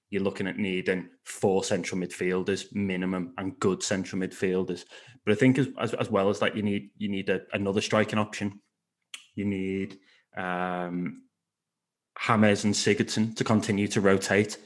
you're 0.09 0.23
looking 0.23 0.47
at 0.47 0.57
needing 0.57 1.09
four 1.23 1.63
central 1.63 1.99
midfielders 1.99 2.73
minimum 2.73 3.33
and 3.37 3.59
good 3.59 3.83
central 3.83 4.21
midfielders. 4.21 4.85
But 5.25 5.33
I 5.33 5.35
think 5.35 5.57
as 5.57 5.67
as, 5.79 5.93
as 5.95 6.09
well 6.09 6.29
as 6.29 6.39
that, 6.39 6.55
you 6.55 6.63
need 6.63 6.91
you 6.97 7.09
need 7.09 7.29
a, 7.29 7.41
another 7.53 7.81
striking 7.81 8.19
option. 8.19 8.61
You 9.35 9.45
need 9.45 9.97
um, 10.35 11.23
James 12.25 12.63
and 12.63 12.73
Sigurdsson 12.73 13.35
to 13.35 13.43
continue 13.43 13.87
to 13.89 14.01
rotate 14.01 14.57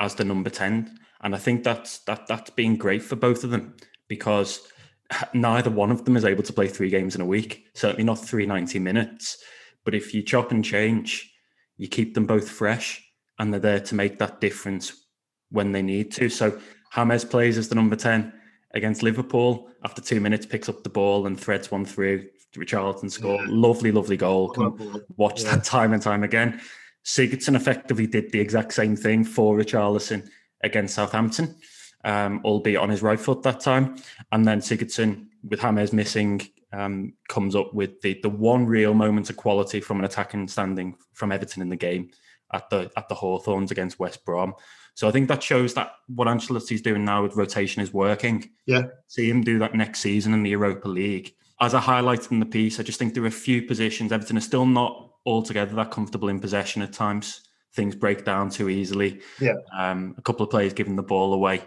as 0.00 0.14
the 0.16 0.24
number 0.24 0.50
ten, 0.50 0.98
and 1.22 1.34
I 1.34 1.38
think 1.38 1.62
that's 1.62 1.98
that 2.04 2.26
that's 2.26 2.50
been 2.50 2.76
great 2.76 3.02
for 3.02 3.16
both 3.16 3.44
of 3.44 3.50
them 3.50 3.76
because 4.08 4.60
neither 5.34 5.70
one 5.70 5.92
of 5.92 6.04
them 6.04 6.16
is 6.16 6.24
able 6.24 6.42
to 6.42 6.52
play 6.52 6.66
three 6.66 6.90
games 6.90 7.14
in 7.14 7.20
a 7.20 7.26
week. 7.26 7.66
Certainly 7.74 8.04
not 8.04 8.18
three 8.18 8.46
ninety 8.46 8.80
minutes. 8.80 9.38
But 9.84 9.94
if 9.94 10.14
you 10.14 10.22
chop 10.22 10.50
and 10.50 10.64
change, 10.64 11.30
you 11.76 11.88
keep 11.88 12.14
them 12.14 12.26
both 12.26 12.48
fresh 12.48 13.03
and 13.38 13.52
they're 13.52 13.60
there 13.60 13.80
to 13.80 13.94
make 13.94 14.18
that 14.18 14.40
difference 14.40 15.06
when 15.50 15.72
they 15.72 15.82
need 15.82 16.12
to. 16.12 16.28
So 16.28 16.58
James 16.94 17.24
plays 17.24 17.58
as 17.58 17.68
the 17.68 17.74
number 17.74 17.96
10 17.96 18.32
against 18.72 19.02
Liverpool. 19.02 19.68
After 19.82 20.00
two 20.00 20.20
minutes, 20.20 20.46
picks 20.46 20.68
up 20.68 20.82
the 20.82 20.90
ball 20.90 21.26
and 21.26 21.38
threads 21.38 21.70
one 21.70 21.84
through. 21.84 22.26
Richarlison 22.56 23.10
score. 23.10 23.40
Yeah. 23.40 23.46
Lovely, 23.48 23.90
lovely 23.90 24.16
goal. 24.16 24.50
Can 24.50 25.02
watch 25.16 25.42
yeah. 25.42 25.56
that 25.56 25.64
time 25.64 25.92
and 25.92 26.02
time 26.02 26.22
again. 26.22 26.60
Sigurdsson 27.04 27.56
effectively 27.56 28.06
did 28.06 28.30
the 28.30 28.40
exact 28.40 28.72
same 28.72 28.96
thing 28.96 29.24
for 29.24 29.56
Richarlison 29.56 30.28
against 30.62 30.94
Southampton, 30.94 31.56
um, 32.04 32.40
albeit 32.44 32.78
on 32.78 32.88
his 32.88 33.02
right 33.02 33.18
foot 33.18 33.42
that 33.42 33.60
time. 33.60 33.96
And 34.32 34.46
then 34.46 34.60
Sigurdsson, 34.60 35.26
with 35.42 35.60
James 35.60 35.92
missing, 35.92 36.42
um, 36.72 37.14
comes 37.28 37.54
up 37.54 37.74
with 37.74 38.00
the 38.00 38.18
the 38.22 38.28
one 38.28 38.66
real 38.66 38.94
moment 38.94 39.30
of 39.30 39.36
quality 39.36 39.80
from 39.80 39.98
an 39.98 40.04
attacking 40.04 40.48
standing 40.48 40.96
from 41.12 41.30
Everton 41.30 41.62
in 41.62 41.68
the 41.68 41.76
game 41.76 42.10
at 42.54 42.70
the 42.70 42.90
at 42.96 43.08
the 43.08 43.14
Hawthorns 43.14 43.70
against 43.70 43.98
West 43.98 44.24
Brom. 44.24 44.54
So 44.94 45.08
I 45.08 45.10
think 45.10 45.28
that 45.28 45.42
shows 45.42 45.74
that 45.74 45.92
what 46.06 46.28
Ancelotti's 46.28 46.80
doing 46.80 47.04
now 47.04 47.22
with 47.24 47.34
rotation 47.36 47.82
is 47.82 47.92
working. 47.92 48.50
Yeah. 48.64 48.84
See 49.08 49.28
him 49.28 49.42
do 49.42 49.58
that 49.58 49.74
next 49.74 50.00
season 50.00 50.32
in 50.32 50.44
the 50.44 50.50
Europa 50.50 50.88
League. 50.88 51.34
As 51.60 51.74
I 51.74 51.80
highlighted 51.80 52.30
in 52.30 52.38
the 52.38 52.46
piece, 52.46 52.78
I 52.78 52.84
just 52.84 52.98
think 52.98 53.12
there 53.12 53.24
are 53.24 53.28
a 53.28 53.32
few 53.32 53.62
positions. 53.62 54.12
Everton 54.12 54.36
are 54.36 54.40
still 54.40 54.66
not 54.66 55.10
altogether 55.26 55.74
that 55.74 55.90
comfortable 55.90 56.28
in 56.28 56.38
possession 56.38 56.80
at 56.82 56.92
times. 56.92 57.40
Things 57.74 57.96
break 57.96 58.24
down 58.24 58.50
too 58.50 58.68
easily. 58.68 59.20
Yeah. 59.40 59.54
Um, 59.76 60.14
a 60.16 60.22
couple 60.22 60.44
of 60.44 60.50
players 60.50 60.72
giving 60.72 60.94
the 60.94 61.02
ball 61.02 61.34
away 61.34 61.62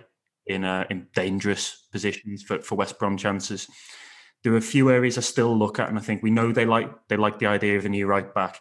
in 0.45 0.63
uh, 0.63 0.85
in 0.89 1.07
dangerous 1.13 1.85
positions 1.91 2.43
for, 2.43 2.61
for 2.61 2.75
West 2.75 2.97
Brom 2.97 3.17
chances. 3.17 3.67
There 4.43 4.53
are 4.53 4.57
a 4.57 4.61
few 4.61 4.89
areas 4.89 5.17
I 5.17 5.21
still 5.21 5.57
look 5.57 5.79
at, 5.79 5.89
and 5.89 5.97
I 5.97 6.01
think 6.01 6.23
we 6.23 6.31
know 6.31 6.53
they 6.53 6.65
like 6.65 6.89
they 7.09 7.17
like 7.17 7.39
the 7.39 7.47
idea 7.47 7.77
of 7.77 7.85
a 7.85 7.89
new 7.89 8.07
right 8.07 8.33
back 8.33 8.59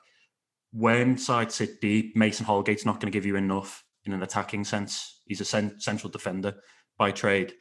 when 0.77 1.17
sides 1.17 1.55
sit 1.55 1.81
deep, 1.81 2.15
Mason 2.17 2.45
Holgate's 2.45 2.85
not 2.85 3.01
going 3.01 3.11
to 3.11 3.17
give 3.17 3.25
you 3.25 3.37
enough 3.37 3.83
in 4.05 4.13
an 4.13 4.23
attacking 4.23 4.65
sense. 4.65 5.23
He's 5.27 5.41
a 5.41 5.45
cent- 5.45 5.83
central 5.83 6.11
defender 6.11 6.55
by 6.99 7.13
trade. 7.13 7.55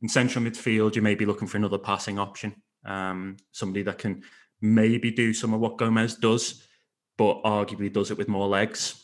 In 0.00 0.08
central 0.08 0.44
midfield, 0.44 0.96
you 0.96 1.02
may 1.02 1.14
be 1.14 1.26
looking 1.26 1.48
for 1.48 1.58
another 1.58 1.78
passing 1.78 2.18
option, 2.18 2.54
um, 2.86 3.36
somebody 3.52 3.82
that 3.82 3.98
can 3.98 4.22
maybe 4.62 5.10
do 5.10 5.34
some 5.34 5.52
of 5.52 5.60
what 5.60 5.76
Gomes 5.76 6.14
does, 6.14 6.66
but 7.18 7.42
arguably 7.44 7.92
does 7.92 8.10
it 8.10 8.16
with 8.16 8.28
more 8.28 8.48
legs 8.48 9.02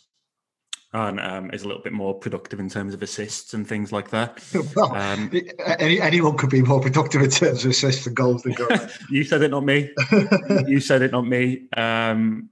and 0.94 1.20
um, 1.20 1.50
is 1.50 1.62
a 1.62 1.68
little 1.68 1.82
bit 1.82 1.92
more 1.92 2.14
productive 2.14 2.60
in 2.60 2.68
terms 2.68 2.92
of 2.94 3.02
assists 3.02 3.54
and 3.54 3.66
things 3.66 3.92
like 3.92 4.10
that. 4.10 4.42
Well, 4.74 4.94
um, 4.94 5.30
any, 5.78 6.00
anyone 6.00 6.38
could 6.38 6.50
be 6.50 6.62
more 6.62 6.80
productive 6.80 7.20
in 7.20 7.30
terms 7.30 7.64
of 7.64 7.70
assists 7.70 8.06
and 8.06 8.16
goals 8.16 8.42
than 8.42 8.52
Gomes. 8.52 8.98
you 9.10 9.24
said 9.24 9.42
it, 9.42 9.50
not 9.50 9.64
me. 9.64 9.90
you 10.66 10.80
said 10.80 11.02
it, 11.02 11.12
not 11.12 11.26
me. 11.26 11.68
Um, 11.76 12.48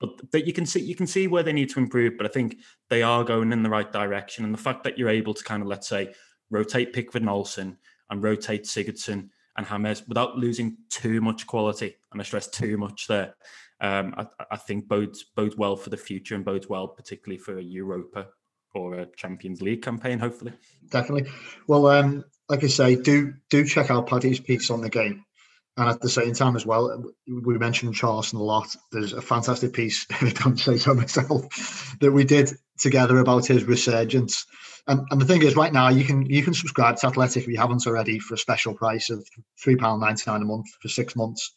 but 0.00 0.32
that 0.32 0.46
you 0.46 0.52
can 0.52 0.66
see 0.66 0.80
you 0.80 0.94
can 0.94 1.06
see 1.06 1.26
where 1.26 1.42
they 1.42 1.52
need 1.52 1.70
to 1.70 1.78
improve. 1.78 2.16
But 2.16 2.26
I 2.26 2.30
think 2.30 2.58
they 2.88 3.02
are 3.02 3.22
going 3.22 3.52
in 3.52 3.62
the 3.62 3.70
right 3.70 3.90
direction. 3.90 4.44
And 4.44 4.54
the 4.54 4.58
fact 4.58 4.82
that 4.84 4.98
you're 4.98 5.08
able 5.08 5.34
to 5.34 5.44
kind 5.44 5.62
of 5.62 5.68
let's 5.68 5.88
say 5.88 6.14
rotate 6.50 6.92
Pickford 6.92 7.22
and 7.22 7.30
Olsen 7.30 7.78
and 8.08 8.22
rotate 8.22 8.64
Sigurdsson 8.64 9.28
and 9.56 9.66
James 9.66 10.06
without 10.08 10.36
losing 10.36 10.76
too 10.88 11.20
much 11.20 11.46
quality, 11.46 11.96
and 12.12 12.20
I 12.20 12.24
stress 12.24 12.48
too 12.48 12.76
much 12.78 13.06
there. 13.06 13.34
Um, 13.80 14.14
I, 14.16 14.26
I, 14.50 14.56
think 14.56 14.88
bodes 14.88 15.24
bodes 15.24 15.56
well 15.56 15.74
for 15.74 15.88
the 15.88 15.96
future 15.96 16.34
and 16.34 16.44
bodes 16.44 16.68
well 16.68 16.86
particularly 16.86 17.38
for 17.38 17.56
a 17.56 17.62
Europa 17.62 18.26
or 18.74 18.94
a 18.94 19.06
Champions 19.16 19.62
League 19.62 19.80
campaign, 19.80 20.18
hopefully. 20.18 20.52
Definitely. 20.90 21.30
Well, 21.66 21.86
um, 21.86 22.24
like 22.50 22.62
I 22.62 22.66
say, 22.66 22.96
do 22.96 23.32
do 23.48 23.64
check 23.64 23.90
out 23.90 24.06
Paddy's 24.06 24.40
piece 24.40 24.70
on 24.70 24.82
the 24.82 24.90
game. 24.90 25.24
And 25.80 25.88
at 25.88 26.02
the 26.02 26.10
same 26.10 26.34
time, 26.34 26.56
as 26.56 26.66
well, 26.66 27.02
we 27.26 27.56
mentioned 27.56 27.94
Richarlison 27.94 28.34
a 28.34 28.42
lot. 28.42 28.76
There's 28.92 29.14
a 29.14 29.22
fantastic 29.22 29.72
piece, 29.72 30.04
if 30.10 30.22
I 30.22 30.28
don't 30.28 30.58
say 30.58 30.76
so 30.76 30.92
myself, 30.92 31.96
that 32.00 32.12
we 32.12 32.24
did 32.24 32.50
together 32.78 33.18
about 33.18 33.46
his 33.46 33.64
resurgence. 33.64 34.44
And, 34.86 35.06
and 35.10 35.18
the 35.18 35.24
thing 35.24 35.40
is, 35.42 35.56
right 35.56 35.72
now 35.72 35.88
you 35.88 36.04
can 36.04 36.26
you 36.26 36.42
can 36.42 36.52
subscribe 36.52 36.96
to 36.96 37.06
Athletic 37.06 37.44
if 37.44 37.48
you 37.48 37.56
haven't 37.56 37.86
already 37.86 38.18
for 38.18 38.34
a 38.34 38.38
special 38.38 38.74
price 38.74 39.08
of 39.08 39.26
three 39.58 39.74
pound 39.74 40.02
ninety 40.02 40.24
nine 40.26 40.42
a 40.42 40.44
month 40.44 40.66
for 40.82 40.88
six 40.88 41.16
months, 41.16 41.50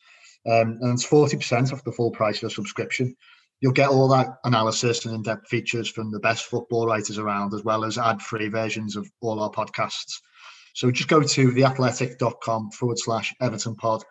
um, 0.50 0.78
and 0.80 0.94
it's 0.94 1.04
forty 1.04 1.36
percent 1.36 1.74
off 1.74 1.84
the 1.84 1.92
full 1.92 2.12
price 2.12 2.42
of 2.42 2.48
a 2.48 2.54
subscription. 2.54 3.18
You'll 3.60 3.74
get 3.74 3.90
all 3.90 4.08
that 4.08 4.38
analysis 4.46 5.04
and 5.04 5.16
in 5.16 5.22
depth 5.22 5.50
features 5.50 5.90
from 5.90 6.12
the 6.12 6.20
best 6.22 6.46
football 6.46 6.88
writers 6.88 7.18
around, 7.18 7.54
as 7.54 7.66
well 7.66 7.84
as 7.84 7.98
ad 7.98 8.22
free 8.22 8.48
versions 8.48 8.96
of 8.96 9.06
all 9.20 9.42
our 9.42 9.52
podcasts. 9.52 10.22
So 10.76 10.92
just 10.92 11.10
go 11.10 11.22
to 11.22 11.52
theathletic.com 11.52 12.72
forward 12.72 13.00
slash 13.00 13.34
Everton 13.42 13.76
pod 13.76 14.06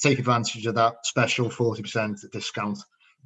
take 0.00 0.18
advantage 0.18 0.66
of 0.66 0.74
that 0.76 0.94
special 1.04 1.50
40% 1.50 2.30
discount. 2.30 2.78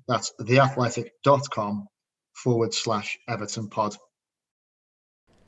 That's 0.09 0.33
theathletic.com 0.41 1.87
forward 2.35 2.75
slash 2.75 3.19
Everton 3.29 3.69
pod. 3.69 3.97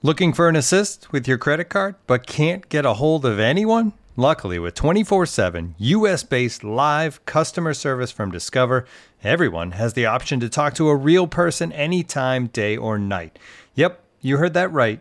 Looking 0.03 0.33
for 0.33 0.49
an 0.49 0.57
assist 0.57 1.11
with 1.13 1.27
your 1.27 1.39
credit 1.39 1.69
card, 1.69 1.97
but 2.07 2.27
can't 2.27 2.69
get 2.69 2.87
a 2.87 2.95
hold 2.95 3.25
of 3.25 3.41
anyone? 3.41 3.95
Luckily, 4.17 4.59
with 4.59 4.75
24 4.75 5.27
7 5.27 5.75
US 5.79 6.23
based 6.25 6.65
live 6.65 7.25
customer 7.25 7.75
service 7.75 8.11
from 8.11 8.31
Discover, 8.31 8.85
everyone 9.23 9.73
has 9.73 9.95
the 9.95 10.07
option 10.07 10.41
to 10.41 10.49
talk 10.49 10.75
to 10.75 10.89
a 10.89 10.97
real 10.97 11.27
person 11.27 11.73
anytime, 11.73 12.47
day 12.49 12.77
or 12.77 12.99
night. 12.99 13.39
Yep, 13.75 14.01
you 14.21 14.39
heard 14.39 14.55
that 14.55 14.73
right 14.73 15.01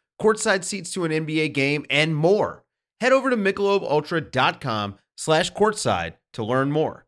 courtside 0.21 0.63
seats 0.63 0.91
to 0.93 1.03
an 1.05 1.11
NBA 1.11 1.53
game, 1.53 1.85
and 1.89 2.15
more. 2.15 2.63
Head 2.99 3.11
over 3.11 3.29
to 3.29 3.35
MichelobUltra.com 3.37 4.95
slash 5.17 5.51
courtside 5.53 6.13
to 6.33 6.43
learn 6.43 6.71
more. 6.71 7.05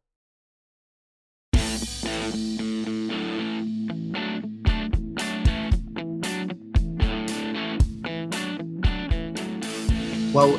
Well, 10.33 10.57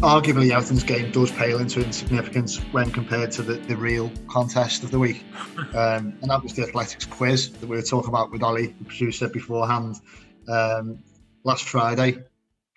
arguably 0.00 0.50
Everton's 0.52 0.84
game 0.84 1.10
does 1.10 1.30
pale 1.30 1.58
into 1.58 1.84
insignificance 1.84 2.56
when 2.72 2.90
compared 2.90 3.30
to 3.32 3.42
the, 3.42 3.54
the 3.54 3.76
real 3.76 4.10
contest 4.26 4.82
of 4.84 4.90
the 4.90 4.98
week. 4.98 5.24
Um, 5.74 6.14
and 6.20 6.30
that 6.30 6.42
was 6.42 6.54
the 6.54 6.62
athletics 6.62 7.06
quiz 7.06 7.50
that 7.50 7.66
we 7.66 7.76
were 7.76 7.82
talking 7.82 8.10
about 8.10 8.30
with 8.30 8.42
Ollie, 8.42 8.74
the 8.78 8.84
producer, 8.84 9.28
beforehand 9.28 9.96
um, 10.48 10.98
last 11.44 11.68
Friday. 11.68 12.18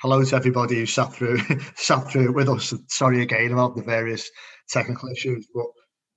Hello 0.01 0.23
to 0.23 0.35
everybody 0.35 0.75
who 0.75 0.85
sat 0.85 1.13
through 1.13 1.39
sat 1.75 2.11
through 2.11 2.25
it 2.25 2.35
with 2.35 2.49
us. 2.49 2.73
Sorry 2.87 3.21
again 3.21 3.51
about 3.51 3.75
the 3.75 3.83
various 3.83 4.29
technical 4.69 5.09
issues, 5.09 5.47
but 5.53 5.65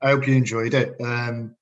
I 0.02 0.11
hope 0.11 0.26
you 0.26 0.35
enjoyed 0.35 0.75
it. 0.75 0.95
Um, 1.00 1.55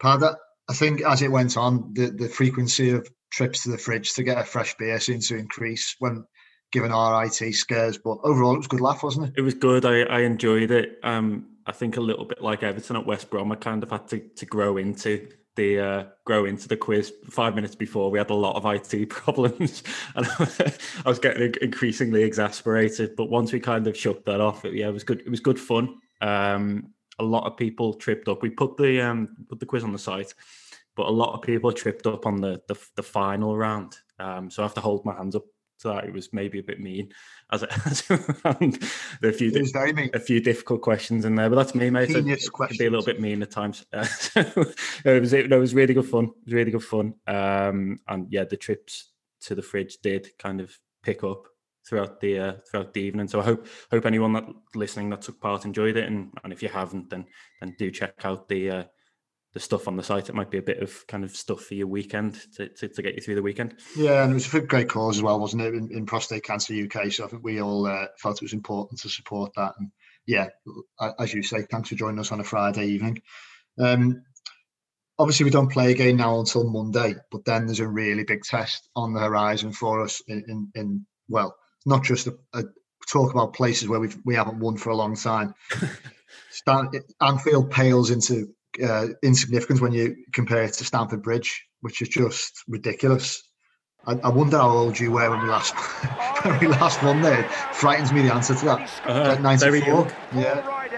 Paddy, 0.00 0.26
I 0.68 0.74
think 0.74 1.02
as 1.02 1.22
it 1.22 1.30
went 1.30 1.56
on, 1.56 1.92
the, 1.94 2.10
the 2.10 2.28
frequency 2.28 2.90
of 2.90 3.08
trips 3.30 3.62
to 3.62 3.70
the 3.70 3.78
fridge 3.78 4.14
to 4.14 4.22
get 4.22 4.38
a 4.38 4.44
fresh 4.44 4.76
beer 4.76 5.00
seemed 5.00 5.22
to 5.22 5.36
increase 5.36 5.96
when 5.98 6.24
given 6.72 6.92
our 6.92 7.24
IT 7.24 7.54
scares. 7.54 7.98
But 7.98 8.18
overall, 8.24 8.54
it 8.54 8.58
was 8.58 8.66
good 8.66 8.80
laugh, 8.80 9.02
wasn't 9.02 9.28
it? 9.28 9.34
It 9.36 9.42
was 9.42 9.54
good. 9.54 9.84
I, 9.84 10.02
I 10.02 10.20
enjoyed 10.20 10.70
it. 10.70 10.98
Um, 11.02 11.46
I 11.66 11.72
think 11.72 11.96
a 11.96 12.00
little 12.00 12.24
bit 12.24 12.42
like 12.42 12.62
Everton 12.62 12.96
at 12.96 13.06
West 13.06 13.30
Brom, 13.30 13.52
I 13.52 13.56
kind 13.56 13.82
of 13.82 13.90
had 13.90 14.08
to, 14.08 14.18
to 14.20 14.46
grow 14.46 14.76
into 14.76 15.28
the 15.56 15.80
uh, 15.80 16.04
grow 16.24 16.44
into 16.44 16.68
the 16.68 16.76
quiz. 16.76 17.12
Five 17.30 17.54
minutes 17.54 17.74
before, 17.74 18.10
we 18.10 18.18
had 18.18 18.30
a 18.30 18.34
lot 18.34 18.56
of 18.56 18.64
IT 18.66 19.08
problems, 19.08 19.82
and 20.14 20.26
I 20.38 21.08
was 21.08 21.18
getting 21.18 21.54
increasingly 21.60 22.22
exasperated. 22.22 23.16
But 23.16 23.30
once 23.30 23.52
we 23.52 23.60
kind 23.60 23.86
of 23.86 23.96
shook 23.96 24.24
that 24.26 24.40
off, 24.40 24.64
it, 24.64 24.74
yeah, 24.74 24.88
it 24.88 24.92
was 24.92 25.04
good. 25.04 25.20
It 25.20 25.30
was 25.30 25.40
good 25.40 25.60
fun. 25.60 25.96
Um, 26.20 26.92
a 27.18 27.24
lot 27.24 27.46
of 27.46 27.56
people 27.56 27.94
tripped 27.94 28.28
up. 28.28 28.42
We 28.42 28.50
put 28.50 28.76
the 28.76 29.00
um, 29.00 29.36
put 29.48 29.60
the 29.60 29.66
quiz 29.66 29.84
on 29.84 29.92
the 29.92 29.98
site, 29.98 30.34
but 30.96 31.06
a 31.06 31.10
lot 31.10 31.34
of 31.34 31.42
people 31.42 31.72
tripped 31.72 32.06
up 32.06 32.26
on 32.26 32.40
the 32.40 32.60
the, 32.68 32.76
the 32.96 33.02
final 33.02 33.56
round. 33.56 33.96
Um, 34.18 34.50
so 34.50 34.62
I 34.62 34.66
have 34.66 34.74
to 34.74 34.80
hold 34.80 35.04
my 35.04 35.14
hands 35.14 35.36
up 35.36 35.44
that. 35.88 36.04
It 36.04 36.12
was 36.12 36.32
maybe 36.32 36.58
a 36.58 36.62
bit 36.62 36.80
mean, 36.80 37.12
as, 37.50 37.62
as 37.86 38.02
there 39.20 39.30
a 39.30 39.32
few 39.32 39.50
it 39.54 39.94
mean. 39.94 40.10
a 40.14 40.20
few 40.20 40.40
difficult 40.40 40.82
questions 40.82 41.24
in 41.24 41.34
there, 41.34 41.48
but 41.48 41.56
that's 41.56 41.74
me, 41.74 41.90
mate. 41.90 42.10
Genius 42.10 42.46
it, 42.46 42.70
it 42.70 42.78
be 42.78 42.86
a 42.86 42.90
little 42.90 43.04
bit 43.04 43.20
mean 43.20 43.42
at 43.42 43.50
times. 43.50 43.84
Uh, 43.94 44.06
it 45.04 45.20
was 45.20 45.32
it, 45.32 45.52
it 45.52 45.58
was 45.58 45.74
really 45.74 45.94
good 45.94 46.08
fun. 46.08 46.24
It 46.24 46.46
was 46.46 46.54
really 46.54 46.70
good 46.70 46.84
fun. 46.84 47.14
Um, 47.26 47.98
and 48.08 48.26
yeah, 48.30 48.44
the 48.44 48.56
trips 48.56 49.10
to 49.42 49.54
the 49.54 49.62
fridge 49.62 49.98
did 50.02 50.28
kind 50.38 50.60
of 50.60 50.76
pick 51.02 51.24
up 51.24 51.46
throughout 51.86 52.20
the 52.20 52.38
uh, 52.38 52.52
throughout 52.70 52.94
the 52.94 53.00
evening. 53.00 53.28
So 53.28 53.40
I 53.40 53.44
hope 53.44 53.66
hope 53.90 54.06
anyone 54.06 54.32
that 54.34 54.44
listening 54.74 55.10
that 55.10 55.22
took 55.22 55.40
part 55.40 55.64
enjoyed 55.64 55.96
it, 55.96 56.06
and 56.06 56.30
and 56.44 56.52
if 56.52 56.62
you 56.62 56.68
haven't, 56.68 57.10
then 57.10 57.26
then 57.60 57.74
do 57.78 57.90
check 57.90 58.14
out 58.24 58.48
the 58.48 58.70
uh, 58.70 58.84
the 59.52 59.60
stuff 59.60 59.86
on 59.86 59.96
the 59.96 60.02
site. 60.02 60.28
It 60.28 60.34
might 60.34 60.50
be 60.50 60.58
a 60.58 60.62
bit 60.62 60.82
of 60.82 61.06
kind 61.06 61.24
of 61.24 61.36
stuff 61.36 61.62
for 61.62 61.74
your 61.74 61.86
weekend 61.86 62.40
to, 62.56 62.68
to, 62.68 62.88
to 62.88 63.02
get 63.02 63.14
you 63.14 63.20
through 63.20 63.34
the 63.34 63.42
weekend. 63.42 63.76
Yeah, 63.96 64.22
and 64.22 64.32
it 64.32 64.34
was 64.34 64.46
for 64.46 64.58
a 64.58 64.66
great 64.66 64.88
cause 64.88 65.18
as 65.18 65.22
well, 65.22 65.38
wasn't 65.38 65.62
it? 65.62 65.74
In, 65.74 65.90
in 65.92 66.06
Prostate 66.06 66.44
Cancer 66.44 66.74
UK, 66.74 67.12
so 67.12 67.24
I 67.24 67.28
think 67.28 67.44
we 67.44 67.60
all 67.60 67.86
uh, 67.86 68.06
felt 68.18 68.36
it 68.36 68.44
was 68.44 68.52
important 68.52 69.00
to 69.00 69.08
support 69.08 69.52
that. 69.56 69.74
And 69.78 69.90
yeah, 70.26 70.48
as 71.18 71.34
you 71.34 71.42
say, 71.42 71.62
thanks 71.62 71.88
for 71.88 71.94
joining 71.94 72.20
us 72.20 72.32
on 72.32 72.40
a 72.40 72.44
Friday 72.44 72.86
evening. 72.86 73.22
Um, 73.78 74.22
obviously 75.18 75.44
we 75.44 75.50
don't 75.50 75.70
play 75.70 75.92
again 75.92 76.16
now 76.16 76.40
until 76.40 76.68
Monday, 76.68 77.14
but 77.30 77.44
then 77.44 77.66
there's 77.66 77.80
a 77.80 77.88
really 77.88 78.24
big 78.24 78.42
test 78.42 78.88
on 78.96 79.12
the 79.12 79.20
horizon 79.20 79.72
for 79.72 80.02
us 80.02 80.22
in, 80.26 80.44
in, 80.48 80.72
in 80.74 81.06
well, 81.28 81.54
not 81.86 82.02
just 82.02 82.26
a, 82.26 82.36
a, 82.54 82.64
talk 83.10 83.32
about 83.32 83.52
places 83.52 83.88
where 83.88 83.98
we've 84.00 84.16
we 84.24 84.34
haven't 84.34 84.60
won 84.60 84.76
for 84.76 84.90
a 84.90 84.96
long 84.96 85.16
time. 85.16 85.54
Stan, 86.50 86.90
Anfield 87.20 87.70
pales 87.70 88.10
into 88.10 88.54
uh, 88.82 89.08
insignificance 89.22 89.80
when 89.80 89.92
you 89.92 90.16
compare 90.32 90.62
it 90.62 90.74
to 90.74 90.84
Stamford 90.84 91.22
Bridge, 91.22 91.64
which 91.80 92.02
is 92.02 92.08
just 92.08 92.62
ridiculous. 92.68 93.42
I, 94.04 94.14
I 94.24 94.28
wonder 94.30 94.58
how 94.58 94.70
old 94.70 94.98
you 94.98 95.12
were 95.12 95.30
when 95.30 95.42
we 95.42 95.48
last 95.48 95.74
when 96.44 96.58
we 96.58 96.66
last 96.66 97.02
won 97.02 97.22
there. 97.22 97.40
It 97.44 97.50
frightens 97.74 98.12
me 98.12 98.22
the 98.22 98.34
answer 98.34 98.54
to 98.54 98.64
that. 98.64 98.90
Uh, 99.06 99.36
94. 99.40 100.08
Yeah. 100.34 100.88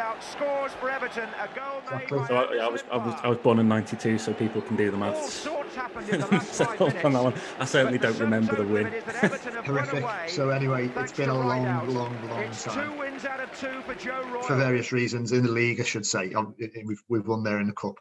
Exactly. 1.85 2.19
So 2.27 2.37
I, 2.37 2.65
I, 2.65 2.69
was, 2.69 2.85
I 2.91 2.97
was 2.97 3.15
I 3.25 3.29
was 3.29 3.39
born 3.39 3.59
in 3.59 3.69
'92, 3.69 4.19
so 4.19 4.33
people 4.33 4.63
can 4.63 4.77
do 4.77 4.91
the 4.91 4.97
maths. 4.97 5.47
so 6.45 6.65
on 7.05 7.13
that 7.13 7.23
one, 7.23 7.35
I 7.59 7.65
certainly 7.65 7.99
don't 7.99 8.19
remember 8.19 8.57
the 8.57 8.65
win. 8.65 8.87
Horrific. 9.65 10.05
So 10.29 10.51
anyway, 10.51 10.91
it's 10.97 11.13
been 11.13 11.31
a 11.31 11.35
long, 11.35 11.65
long, 11.95 12.29
long 12.29 12.51
time. 12.53 13.19
For 14.43 14.57
various 14.57 14.93
reasons 14.93 15.33
in 15.33 15.43
the 15.43 15.51
league, 15.51 15.81
I 15.81 15.85
should 15.85 16.07
say. 16.07 16.33
Um, 16.35 16.55
we've 16.85 17.03
we've 17.09 17.27
won 17.27 17.43
there 17.43 17.61
in 17.61 17.67
the 17.67 17.73
cup. 17.73 17.95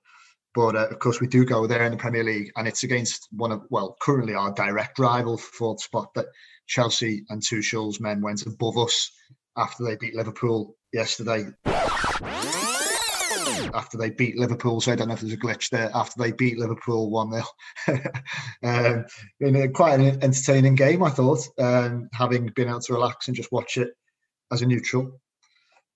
But 0.54 0.76
uh, 0.76 0.88
of 0.90 1.00
course, 1.00 1.20
we 1.20 1.28
do 1.28 1.46
go 1.46 1.66
there 1.66 1.84
in 1.84 1.92
the 1.92 1.98
Premier 1.98 2.24
League, 2.24 2.52
and 2.56 2.68
it's 2.68 2.84
against 2.84 3.28
one 3.32 3.52
of, 3.52 3.64
well, 3.72 3.98
currently 4.00 4.36
our 4.36 4.54
direct 4.54 5.00
rival 5.00 5.38
for 5.38 5.52
fourth 5.52 5.82
spot. 5.82 6.10
But 6.14 6.28
Chelsea 6.68 7.26
and 7.30 7.42
Tuchel's 7.42 8.00
men 8.00 8.22
went 8.22 8.46
above 8.46 8.78
us 8.78 9.12
after 9.58 9.84
they 9.84 9.96
beat 9.96 10.16
Liverpool 10.16 10.76
yesterday 10.92 11.46
after 13.74 13.98
they 13.98 14.10
beat 14.10 14.38
Liverpool. 14.38 14.82
So 14.82 14.92
I 14.92 14.96
don't 14.96 15.08
know 15.08 15.13
if 15.13 15.22
there's 15.22 15.34
a 15.34 15.38
glitch 15.38 15.70
there. 15.70 15.89
After 15.94 16.22
they 16.22 16.32
beat 16.32 16.58
Liverpool 16.58 17.10
1 17.10 17.32
0. 17.32 18.02
um, 18.63 19.06
in 19.39 19.56
a, 19.56 19.70
quite 19.70 20.00
an 20.00 20.24
entertaining 20.24 20.76
game, 20.76 21.04
I 21.04 21.10
thought, 21.10 21.48
um, 21.60 22.10
having 22.13 22.48
been 22.56 22.70
able 22.70 22.82
to 22.82 22.94
relax 22.94 23.28
and 23.28 23.36
just 23.36 23.52
watch 23.52 23.78
it 23.78 23.89
as 24.52 24.62
a 24.62 24.66
neutral. 24.66 25.20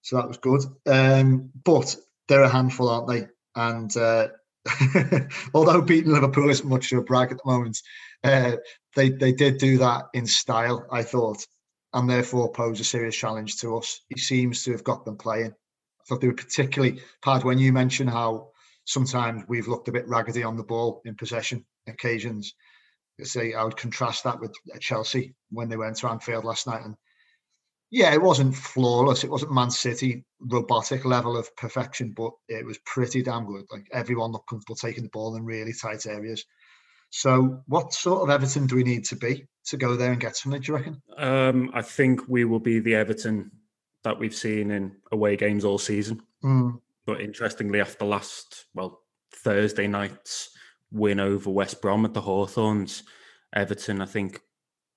So 0.01 0.15
that 0.15 0.27
was 0.27 0.37
good. 0.37 0.63
Um, 0.85 1.49
but 1.63 1.95
they're 2.27 2.43
a 2.43 2.49
handful, 2.49 2.89
aren't 2.89 3.07
they? 3.07 3.27
And 3.55 3.95
uh, 3.97 4.29
although 5.53 5.81
beating 5.81 6.11
Liverpool 6.11 6.49
isn't 6.49 6.69
much 6.69 6.91
of 6.91 6.99
a 6.99 7.03
brag 7.03 7.31
at 7.31 7.37
the 7.37 7.49
moment, 7.51 7.79
uh, 8.23 8.57
they, 8.95 9.09
they 9.09 9.31
did 9.31 9.57
do 9.57 9.77
that 9.79 10.05
in 10.13 10.25
style, 10.25 10.85
I 10.91 11.03
thought, 11.03 11.45
and 11.93 12.09
therefore 12.09 12.51
pose 12.51 12.79
a 12.79 12.83
serious 12.83 13.15
challenge 13.15 13.57
to 13.57 13.77
us. 13.77 14.01
He 14.09 14.19
seems 14.19 14.63
to 14.63 14.71
have 14.71 14.83
got 14.83 15.05
them 15.05 15.17
playing 15.17 15.53
thought 16.07 16.21
they 16.21 16.27
were 16.27 16.33
particularly 16.33 17.01
hard 17.23 17.43
when 17.43 17.59
you 17.59 17.73
mentioned 17.73 18.09
how 18.09 18.49
sometimes 18.85 19.43
we've 19.47 19.67
looked 19.67 19.87
a 19.87 19.91
bit 19.91 20.07
raggedy 20.07 20.43
on 20.43 20.57
the 20.57 20.63
ball 20.63 21.01
in 21.05 21.15
possession 21.15 21.65
occasions. 21.87 22.53
I 23.19 23.23
say 23.23 23.53
I 23.53 23.63
would 23.63 23.77
contrast 23.77 24.23
that 24.23 24.39
with 24.39 24.53
Chelsea 24.79 25.35
when 25.49 25.69
they 25.69 25.77
went 25.77 25.97
to 25.97 26.07
Anfield 26.07 26.45
last 26.45 26.67
night, 26.67 26.83
and 26.83 26.95
yeah, 27.89 28.13
it 28.13 28.21
wasn't 28.21 28.55
flawless. 28.55 29.23
It 29.23 29.31
wasn't 29.31 29.53
Man 29.53 29.71
City 29.71 30.25
robotic 30.39 31.05
level 31.05 31.37
of 31.37 31.55
perfection, 31.55 32.13
but 32.15 32.31
it 32.47 32.65
was 32.65 32.77
pretty 32.85 33.23
damn 33.23 33.45
good. 33.45 33.65
Like 33.71 33.87
everyone 33.91 34.31
looked 34.31 34.49
comfortable 34.49 34.75
taking 34.75 35.03
the 35.03 35.09
ball 35.09 35.35
in 35.35 35.43
really 35.43 35.73
tight 35.73 36.05
areas. 36.05 36.45
So, 37.09 37.63
what 37.67 37.93
sort 37.93 38.21
of 38.21 38.29
Everton 38.29 38.67
do 38.67 38.75
we 38.75 38.83
need 38.83 39.05
to 39.05 39.15
be 39.15 39.47
to 39.67 39.77
go 39.77 39.95
there 39.95 40.11
and 40.11 40.19
get 40.19 40.35
something? 40.35 40.61
Do 40.61 40.71
you 40.71 40.77
reckon? 40.77 41.01
Um, 41.17 41.71
I 41.73 41.81
think 41.81 42.27
we 42.27 42.43
will 42.43 42.59
be 42.59 42.79
the 42.79 42.95
Everton 42.95 43.51
that 44.07 44.19
we've 44.19 44.33
seen 44.33 44.71
in 44.71 44.95
away 45.11 45.35
games 45.35 45.65
all 45.65 45.77
season. 45.77 46.21
Mm. 46.41 46.79
But 47.05 47.19
interestingly, 47.19 47.81
after 47.81 48.05
last, 48.05 48.65
well, 48.73 49.01
Thursday 49.35 49.85
night's 49.85 50.49
win 50.91 51.19
over 51.19 51.49
West 51.49 51.81
Brom 51.81 52.05
at 52.05 52.13
the 52.13 52.21
Hawthorns, 52.21 53.03
Everton, 53.53 54.01
I 54.01 54.05
think, 54.05 54.39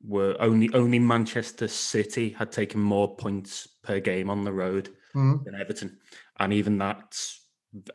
were 0.03 0.37
only 0.39 0.73
only 0.75 1.01
Manchester 1.01 1.67
City 1.67 2.31
had 2.31 2.53
taken 2.53 2.81
more 2.81 3.17
points 3.17 3.67
per 3.83 3.99
game 3.99 4.31
on 4.31 4.45
the 4.45 4.53
road 4.53 4.91
mm. 5.15 5.43
than 5.45 5.57
Everton, 5.57 5.99
and 6.39 6.53
even 6.53 6.79
that's 6.79 7.41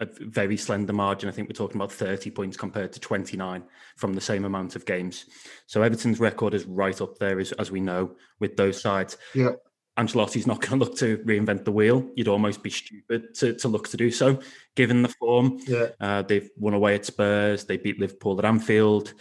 a 0.02 0.08
very 0.20 0.58
slender 0.58 0.94
margin. 0.94 1.30
I 1.30 1.32
think 1.32 1.48
we're 1.48 1.54
talking 1.54 1.78
about 1.78 1.92
30 1.92 2.30
points 2.32 2.58
compared 2.58 2.94
to 2.94 3.00
29 3.00 3.64
from 3.98 4.14
the 4.14 4.22
same 4.22 4.46
amount 4.46 4.76
of 4.76 4.86
games. 4.86 5.26
So 5.66 5.82
Everton's 5.82 6.20
record 6.20 6.54
is 6.54 6.66
right 6.66 7.00
up 7.02 7.18
there, 7.18 7.40
as, 7.40 7.52
as 7.54 7.72
we 7.72 7.82
know, 7.82 8.16
with 8.40 8.56
those 8.56 8.82
sides. 8.82 9.18
Yeah. 9.34 9.52
Ancelotti's 9.98 10.48
not 10.48 10.60
going 10.62 10.80
to 10.80 10.86
look 10.86 10.98
to 10.98 11.18
reinvent 11.20 11.64
the 11.64 11.72
wheel. 11.72 12.10
You'd 12.16 12.28
almost 12.28 12.62
be 12.62 12.70
stupid 12.70 13.34
to, 13.36 13.54
to 13.56 13.68
look 13.68 13.88
to 13.90 13.98
do 13.98 14.12
so, 14.12 14.40
given 14.76 15.02
the 15.02 15.10
form. 15.10 15.60
Yeah. 15.66 15.88
Uh, 16.00 16.22
they've 16.22 16.50
won 16.58 16.74
away 16.74 16.96
at 16.96 17.06
Spurs. 17.06 17.64
They 17.64 17.78
beat 17.78 18.00
Liverpool 18.00 18.38
at 18.40 18.46
Anfield, 18.46 19.14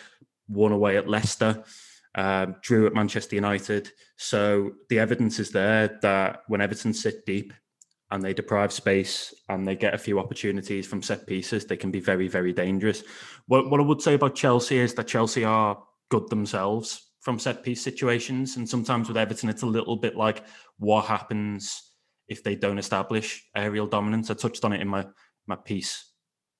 won 0.48 0.72
away 0.72 0.96
at 0.96 1.08
Leicester, 1.08 1.62
um, 2.16 2.56
drew 2.60 2.86
at 2.86 2.94
Manchester 2.94 3.36
United. 3.36 3.92
So 4.16 4.72
the 4.88 4.98
evidence 4.98 5.38
is 5.38 5.50
there 5.50 5.98
that 6.02 6.42
when 6.48 6.60
Everton 6.60 6.92
sit 6.92 7.24
deep 7.24 7.52
and 8.10 8.22
they 8.22 8.34
deprive 8.34 8.72
space 8.72 9.32
and 9.48 9.66
they 9.66 9.76
get 9.76 9.94
a 9.94 9.98
few 9.98 10.18
opportunities 10.18 10.86
from 10.86 11.02
set 11.02 11.26
pieces, 11.26 11.66
they 11.66 11.76
can 11.76 11.92
be 11.92 12.00
very, 12.00 12.26
very 12.26 12.52
dangerous. 12.52 13.04
What, 13.46 13.70
what 13.70 13.80
I 13.80 13.84
would 13.84 14.02
say 14.02 14.14
about 14.14 14.34
Chelsea 14.34 14.78
is 14.78 14.94
that 14.94 15.06
Chelsea 15.06 15.44
are 15.44 15.80
good 16.10 16.28
themselves 16.30 17.03
from 17.24 17.38
set 17.38 17.62
piece 17.62 17.80
situations. 17.80 18.56
And 18.56 18.68
sometimes 18.68 19.08
with 19.08 19.16
Everton, 19.16 19.48
it's 19.48 19.62
a 19.62 19.66
little 19.66 19.96
bit 19.96 20.14
like 20.14 20.44
what 20.78 21.06
happens 21.06 21.92
if 22.28 22.44
they 22.44 22.54
don't 22.54 22.78
establish 22.78 23.42
aerial 23.56 23.86
dominance. 23.86 24.30
I 24.30 24.34
touched 24.34 24.64
on 24.64 24.74
it 24.74 24.82
in 24.82 24.88
my 24.88 25.06
my 25.46 25.56
piece 25.56 26.12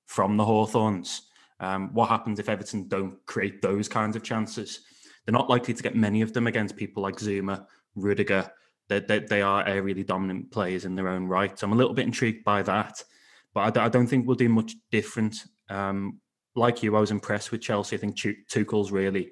from 0.07 0.37
the 0.37 0.45
Hawthorns. 0.45 1.29
Um, 1.61 1.93
what 1.93 2.09
happens 2.09 2.39
if 2.39 2.49
Everton 2.49 2.89
don't 2.89 3.25
create 3.27 3.61
those 3.61 3.89
kinds 3.89 4.17
of 4.17 4.23
chances? 4.23 4.81
They're 5.25 5.33
not 5.33 5.51
likely 5.51 5.75
to 5.75 5.83
get 5.83 5.97
many 5.97 6.23
of 6.23 6.33
them 6.33 6.47
against 6.47 6.77
people 6.77 7.03
like 7.03 7.17
Zouma, 7.17 7.67
Rudiger. 7.95 8.51
They, 8.89 9.01
they, 9.01 9.21
they 9.21 9.43
are 9.43 9.65
aerially 9.65 10.05
dominant 10.05 10.51
players 10.51 10.85
in 10.85 10.95
their 10.95 11.09
own 11.09 11.27
right. 11.27 11.59
So 11.59 11.67
I'm 11.67 11.73
a 11.73 11.77
little 11.77 11.95
bit 11.95 12.07
intrigued 12.07 12.45
by 12.45 12.63
that, 12.63 13.03
but 13.55 13.79
I, 13.79 13.87
I 13.87 13.89
don't 13.89 14.07
think 14.07 14.27
we'll 14.27 14.37
do 14.37 14.51
much 14.51 14.75
different. 14.91 15.45
Um, 15.71 16.21
like 16.55 16.83
you, 16.83 16.95
I 16.97 17.01
was 17.01 17.11
impressed 17.11 17.51
with 17.51 17.63
Chelsea. 17.63 17.97
I 17.97 17.99
think 17.99 18.17
Tuchel's 18.17 18.93
really 18.93 19.31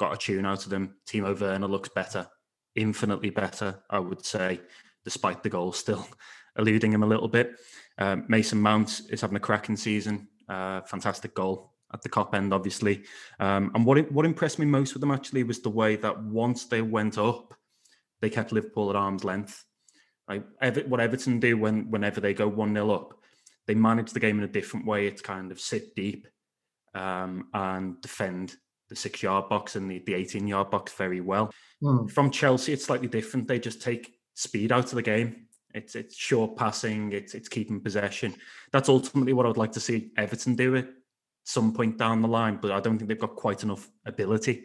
got 0.00 0.12
a 0.12 0.16
tune 0.16 0.46
out 0.46 0.64
of 0.64 0.70
them. 0.70 0.96
Timo 1.06 1.38
Werner 1.38 1.68
looks 1.68 1.90
better 1.90 2.26
infinitely 2.74 3.30
better, 3.30 3.82
I 3.88 3.98
would 3.98 4.24
say, 4.24 4.60
despite 5.04 5.42
the 5.42 5.48
goal 5.48 5.72
still 5.72 6.06
eluding 6.58 6.92
him 6.92 7.02
a 7.02 7.06
little 7.06 7.28
bit. 7.28 7.56
Um, 7.98 8.24
Mason 8.28 8.60
Mount 8.60 9.02
is 9.10 9.20
having 9.20 9.36
a 9.36 9.40
cracking 9.40 9.76
season. 9.76 10.28
Uh, 10.48 10.80
fantastic 10.82 11.34
goal 11.34 11.74
at 11.92 12.02
the 12.02 12.08
Kop 12.08 12.34
end, 12.34 12.54
obviously. 12.54 13.04
Um, 13.38 13.70
and 13.74 13.84
what 13.84 14.10
what 14.12 14.24
impressed 14.24 14.58
me 14.58 14.66
most 14.66 14.94
with 14.94 15.00
them 15.00 15.10
actually 15.10 15.42
was 15.42 15.60
the 15.60 15.70
way 15.70 15.96
that 15.96 16.22
once 16.22 16.64
they 16.64 16.82
went 16.82 17.18
up, 17.18 17.54
they 18.20 18.30
kept 18.30 18.52
Liverpool 18.52 18.90
at 18.90 18.96
arm's 18.96 19.24
length. 19.24 19.64
Like 20.28 20.44
Ever- 20.60 20.82
what 20.82 21.00
Everton 21.00 21.40
do 21.40 21.56
when 21.56 21.90
whenever 21.90 22.20
they 22.20 22.34
go 22.34 22.48
one 22.48 22.74
0 22.74 22.90
up, 22.90 23.14
they 23.66 23.74
manage 23.74 24.12
the 24.12 24.20
game 24.20 24.38
in 24.38 24.44
a 24.44 24.48
different 24.48 24.86
way. 24.86 25.06
It's 25.06 25.22
kind 25.22 25.52
of 25.52 25.60
sit 25.60 25.94
deep 25.94 26.26
um, 26.94 27.48
and 27.52 28.00
defend 28.00 28.56
the 28.90 28.96
six 28.96 29.22
yard 29.22 29.48
box 29.48 29.76
and 29.76 29.90
the, 29.90 30.00
the 30.00 30.14
18 30.14 30.46
yard 30.46 30.70
box 30.70 30.92
very 30.92 31.22
well. 31.22 31.50
Mm. 31.82 32.10
From 32.10 32.30
Chelsea, 32.30 32.74
it's 32.74 32.84
slightly 32.84 33.08
different. 33.08 33.48
They 33.48 33.58
just 33.58 33.80
take 33.80 34.12
speed 34.34 34.72
out 34.72 34.84
of 34.84 34.90
the 34.96 35.02
game. 35.02 35.46
It's 35.72 35.94
it's 35.94 36.16
short 36.16 36.56
passing. 36.56 37.12
It's 37.12 37.34
it's 37.34 37.48
keeping 37.48 37.80
possession. 37.80 38.34
That's 38.72 38.88
ultimately 38.88 39.32
what 39.32 39.46
I 39.46 39.48
would 39.48 39.56
like 39.56 39.72
to 39.72 39.80
see 39.80 40.10
Everton 40.16 40.56
do 40.56 40.76
at 40.76 40.88
some 41.44 41.72
point 41.72 41.96
down 41.96 42.20
the 42.20 42.28
line. 42.28 42.58
But 42.60 42.72
I 42.72 42.80
don't 42.80 42.98
think 42.98 43.08
they've 43.08 43.18
got 43.18 43.36
quite 43.36 43.62
enough 43.62 43.88
ability 44.04 44.64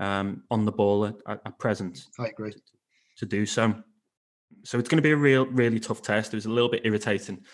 um, 0.00 0.42
on 0.50 0.64
the 0.64 0.72
ball 0.72 1.06
at, 1.06 1.14
at, 1.28 1.40
at 1.46 1.58
present 1.58 2.04
I 2.18 2.26
agree. 2.26 2.52
to 3.18 3.26
do 3.26 3.46
so. 3.46 3.74
So 4.64 4.78
it's 4.78 4.88
going 4.88 4.98
to 4.98 5.02
be 5.02 5.12
a 5.12 5.16
real, 5.16 5.46
really 5.46 5.80
tough 5.80 6.02
test. 6.02 6.34
It 6.34 6.36
was 6.36 6.46
a 6.46 6.50
little 6.50 6.68
bit 6.68 6.82
irritating 6.84 7.44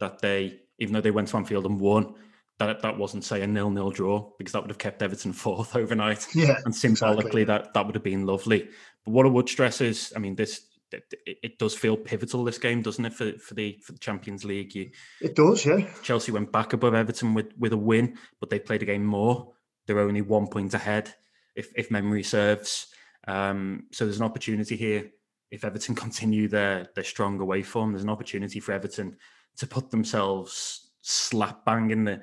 that 0.00 0.20
they, 0.20 0.60
even 0.78 0.94
though 0.94 1.00
they 1.00 1.10
went 1.10 1.28
to 1.28 1.36
Anfield 1.36 1.66
and 1.66 1.78
won, 1.78 2.14
that 2.58 2.82
that 2.82 2.98
wasn't 2.98 3.24
say 3.24 3.42
a 3.42 3.46
nil-nil 3.46 3.90
draw 3.90 4.30
because 4.36 4.52
that 4.52 4.62
would 4.62 4.70
have 4.70 4.78
kept 4.78 5.02
Everton 5.02 5.32
fourth 5.32 5.76
overnight. 5.76 6.26
Yeah. 6.34 6.56
And 6.64 6.74
symbolically, 6.74 7.42
exactly. 7.42 7.44
that 7.44 7.74
that 7.74 7.86
would 7.86 7.94
have 7.94 8.04
been 8.04 8.26
lovely. 8.26 8.68
But 9.04 9.12
what 9.12 9.26
I 9.26 9.30
would 9.30 9.48
stress 9.48 9.80
is, 9.80 10.12
I 10.14 10.18
mean, 10.18 10.34
this 10.34 10.66
it, 10.92 11.14
it 11.42 11.58
does 11.58 11.74
feel 11.74 11.96
pivotal 11.96 12.44
this 12.44 12.58
game, 12.58 12.82
doesn't 12.82 13.04
it, 13.04 13.14
for 13.14 13.32
for 13.38 13.54
the 13.54 13.78
for 13.82 13.92
the 13.92 13.98
Champions 13.98 14.44
League? 14.44 14.74
You, 14.74 14.90
It 15.20 15.36
does, 15.36 15.64
yeah. 15.64 15.88
Chelsea 16.02 16.32
went 16.32 16.52
back 16.52 16.72
above 16.72 16.94
Everton 16.94 17.34
with 17.34 17.52
with 17.58 17.72
a 17.72 17.78
win, 17.78 18.16
but 18.40 18.50
they 18.50 18.58
played 18.58 18.82
a 18.82 18.86
game 18.86 19.04
more. 19.04 19.52
They're 19.86 20.00
only 20.00 20.22
one 20.22 20.48
point 20.48 20.74
ahead, 20.74 21.14
if 21.54 21.70
if 21.76 21.90
memory 21.90 22.22
serves. 22.22 22.88
Um, 23.26 23.84
so 23.92 24.04
there's 24.04 24.18
an 24.18 24.24
opportunity 24.26 24.76
here. 24.76 25.10
If 25.50 25.64
Everton 25.64 25.94
continue 25.94 26.48
their 26.48 26.88
their 26.94 27.04
strong 27.04 27.40
away 27.40 27.62
form, 27.62 27.92
there's 27.92 28.04
an 28.04 28.10
opportunity 28.10 28.60
for 28.60 28.72
Everton 28.72 29.16
to 29.58 29.66
put 29.66 29.90
themselves 29.90 30.90
slap 31.02 31.64
bang 31.64 31.90
in 31.90 32.04
the 32.04 32.20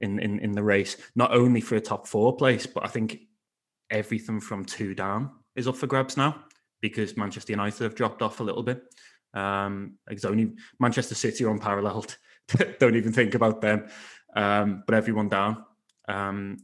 in 0.00 0.18
in, 0.18 0.38
in 0.40 0.52
the 0.52 0.62
race, 0.62 0.96
not 1.14 1.32
only 1.32 1.60
for 1.60 1.76
a 1.76 1.80
top 1.80 2.06
four 2.06 2.36
place, 2.36 2.66
but 2.66 2.84
I 2.84 2.88
think 2.88 3.20
everything 3.90 4.40
from 4.40 4.64
two 4.64 4.94
down 4.94 5.30
is 5.56 5.66
up 5.66 5.76
for 5.76 5.86
grabs 5.86 6.16
now 6.16 6.44
because 6.80 7.16
Manchester 7.16 7.52
United 7.52 7.82
have 7.82 7.94
dropped 7.94 8.22
off 8.22 8.40
a 8.40 8.44
little 8.44 8.62
bit. 8.62 8.82
Um, 9.34 9.94
it's 10.08 10.24
only 10.24 10.52
Manchester 10.78 11.14
City 11.14 11.44
are 11.44 11.50
unparalleled. 11.50 12.16
Don't 12.78 12.96
even 12.96 13.12
think 13.12 13.34
about 13.34 13.60
them. 13.60 13.88
Um, 14.34 14.84
but 14.86 14.94
everyone 14.94 15.28
down, 15.28 15.64
um, 16.08 16.58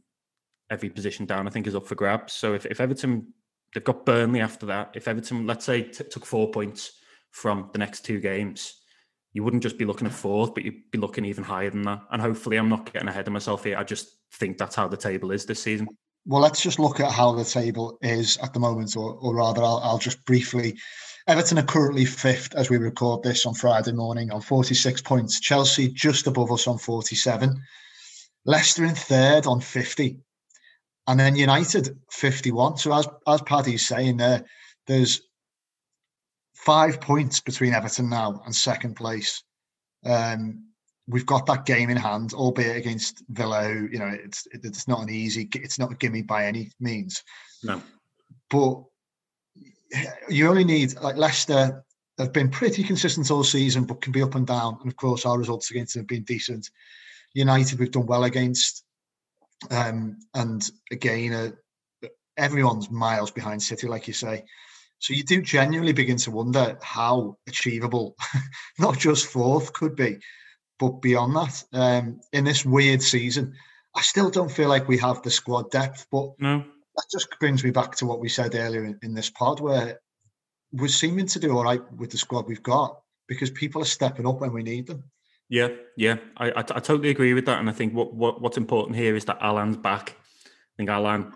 every 0.70 0.90
position 0.90 1.27
down, 1.27 1.47
I 1.47 1.51
think 1.51 1.66
is 1.66 1.75
up 1.75 1.87
for 1.87 1.94
grabs. 1.94 2.33
So 2.33 2.55
if, 2.55 2.66
if 2.66 2.81
Everton, 2.81 3.33
they've 3.73 3.85
got 3.85 4.07
Burnley 4.07 4.40
after 4.40 4.66
that. 4.66 4.92
If 4.94 5.09
Everton, 5.09 5.47
let's 5.47 5.64
say, 5.64 5.83
t- 5.83 6.05
took 6.05 6.27
four 6.27 6.51
points 6.51 6.92
from 7.31 7.70
the 7.73 7.79
next 7.79 8.05
two 8.05 8.20
games, 8.20 8.81
you 9.35 9.42
wouldn't 9.42 9.64
just 9.64 9.77
be 9.77 9.85
looking 9.85 10.07
at 10.07 10.12
fourth, 10.12 10.55
but 10.55 10.64
you'd 10.64 10.90
be 10.92 10.99
looking 10.99 11.25
even 11.25 11.42
higher 11.42 11.68
than 11.68 11.83
that. 11.83 12.03
And 12.12 12.23
hopefully, 12.23 12.57
I'm 12.57 12.68
not 12.68 12.90
getting 12.90 13.09
ahead 13.09 13.27
of 13.27 13.33
myself 13.33 13.64
here. 13.64 13.77
I 13.77 13.83
just 13.83 14.16
think 14.33 14.57
that's 14.57 14.77
how 14.77 14.87
the 14.87 14.97
table 14.97 15.33
is 15.33 15.44
this 15.44 15.61
season. 15.61 15.88
Well, 16.25 16.40
let's 16.40 16.62
just 16.62 16.79
look 16.79 17.01
at 17.01 17.11
how 17.11 17.33
the 17.33 17.44
table 17.44 17.99
is 18.01 18.38
at 18.38 18.55
the 18.55 18.61
moment, 18.61 18.97
or, 18.97 19.14
or 19.14 19.35
rather, 19.35 19.61
I'll, 19.61 19.81
I'll 19.83 19.99
just 19.99 20.25
briefly. 20.25 20.79
Everton 21.27 21.59
are 21.59 21.64
currently 21.64 22.05
fifth 22.05 22.55
as 22.55 22.70
we 22.70 22.77
record 22.77 23.25
this 23.25 23.44
on 23.44 23.55
Friday 23.55 23.92
morning 23.92 24.31
on 24.31 24.40
46 24.40 25.03
points. 25.03 25.40
Chelsea 25.40 25.88
just 25.88 26.29
above 26.29 26.53
us 26.53 26.68
on 26.68 26.79
47. 26.79 27.61
Leicester 28.47 28.85
in 28.85 28.94
third 28.94 29.47
on 29.47 29.61
50. 29.61 30.18
And 31.09 31.18
then 31.18 31.35
United 31.35 31.99
51. 32.12 32.77
So, 32.77 32.94
as, 32.94 33.09
as 33.27 33.42
Paddy's 33.42 33.87
saying 33.87 34.18
there, 34.18 34.44
there's 34.87 35.23
five 36.64 37.00
points 37.00 37.40
between 37.40 37.74
Everton 37.74 38.09
now 38.09 38.42
and 38.44 38.55
second 38.55 38.94
place. 38.94 39.42
Um, 40.05 40.64
we've 41.07 41.27
got 41.27 41.46
that 41.46 41.66
game 41.66 41.90
in 41.90 41.96
hand, 41.96 42.35
albeit 42.35 42.77
against 42.77 43.22
Villa. 43.29 43.64
Who, 43.64 43.88
you 43.90 43.98
know, 43.98 44.11
it's 44.12 44.46
it's 44.53 44.88
not 44.88 45.03
an 45.03 45.11
easy, 45.11 45.48
it's 45.55 45.79
not 45.79 45.92
a 45.92 45.96
gimme 45.96 46.22
by 46.22 46.46
any 46.46 46.70
means. 46.81 47.22
No. 47.62 47.83
But 48.50 48.83
you 50.29 50.48
only 50.48 50.64
need 50.64 51.00
like 51.00 51.16
Leicester 51.16 51.85
They've 52.16 52.33
been 52.33 52.50
pretty 52.50 52.85
consistent 52.85 53.31
all 53.31 53.42
season, 53.42 53.85
but 53.85 54.00
can 54.00 54.12
be 54.12 54.22
up 54.22 54.37
and 54.37 54.46
down. 54.46 54.79
And 54.81 54.88
of 54.88 54.96
course, 54.96 55.27
our 55.27 55.38
results 55.38 55.70
against 55.70 55.94
them 55.94 56.03
have 56.03 56.09
been 56.09 56.22
decent. 56.22 56.70
United, 57.33 57.79
we've 57.79 57.90
done 57.90 58.07
well 58.07 58.24
against, 58.24 58.85
um, 59.70 60.18
and 60.35 60.68
again, 60.92 61.33
uh, 61.33 62.09
everyone's 62.37 62.90
miles 62.90 63.33
behind 63.33 63.61
City, 63.61 63.88
like 63.88 64.07
you 64.07 64.14
say. 64.14 64.44
So 65.04 65.12
you 65.12 65.22
do 65.22 65.42
genuinely 65.42 65.92
begin 65.92 66.16
to 66.16 66.30
wonder 66.30 66.78
how 66.80 67.36
achievable, 67.46 68.16
not 68.78 68.98
just 68.98 69.26
fourth 69.26 69.74
could 69.74 69.94
be, 69.94 70.16
but 70.78 71.02
beyond 71.02 71.36
that, 71.36 71.62
um, 71.74 72.20
in 72.32 72.44
this 72.44 72.64
weird 72.64 73.02
season, 73.02 73.52
I 73.94 74.00
still 74.00 74.30
don't 74.30 74.50
feel 74.50 74.70
like 74.70 74.88
we 74.88 74.96
have 74.96 75.20
the 75.20 75.30
squad 75.30 75.70
depth. 75.70 76.06
But 76.10 76.30
No. 76.38 76.60
that 76.96 77.04
just 77.12 77.28
brings 77.38 77.62
me 77.62 77.70
back 77.70 77.94
to 77.96 78.06
what 78.06 78.18
we 78.18 78.30
said 78.30 78.54
earlier 78.54 78.86
in, 78.86 78.98
in 79.02 79.12
this 79.12 79.28
pod, 79.28 79.60
where 79.60 80.00
we're 80.72 80.88
seeming 80.88 81.26
to 81.26 81.38
do 81.38 81.54
all 81.54 81.64
right 81.64 81.82
with 81.92 82.10
the 82.10 82.16
squad 82.16 82.48
we've 82.48 82.62
got 82.62 82.98
because 83.28 83.50
people 83.50 83.82
are 83.82 83.84
stepping 83.84 84.26
up 84.26 84.40
when 84.40 84.54
we 84.54 84.62
need 84.62 84.86
them. 84.86 85.04
Yeah, 85.50 85.68
yeah, 85.98 86.16
I, 86.38 86.50
I, 86.50 86.60
I 86.60 86.80
totally 86.80 87.10
agree 87.10 87.34
with 87.34 87.44
that, 87.44 87.60
and 87.60 87.68
I 87.68 87.74
think 87.74 87.92
what, 87.92 88.14
what 88.14 88.40
what's 88.40 88.56
important 88.56 88.96
here 88.96 89.14
is 89.16 89.26
that 89.26 89.42
Allan's 89.42 89.76
back. 89.76 90.16
I 90.46 90.76
think 90.78 90.88
Alan 90.88 91.34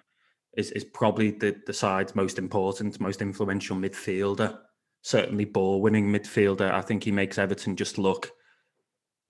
is 0.59 0.71
is 0.73 0.85
probably 0.85 1.31
the 1.31 1.57
the 1.67 1.73
side's 1.73 2.15
most 2.15 2.39
important, 2.39 3.01
most 3.01 3.23
influential 3.23 3.77
midfielder. 3.77 4.59
Certainly, 5.03 5.47
ball 5.47 5.81
winning 5.81 6.13
midfielder. 6.13 6.71
I 6.71 6.83
think 6.83 7.05
he 7.05 7.13
makes 7.13 7.39
Everton 7.39 7.77
just 7.77 7.97
look 7.97 8.33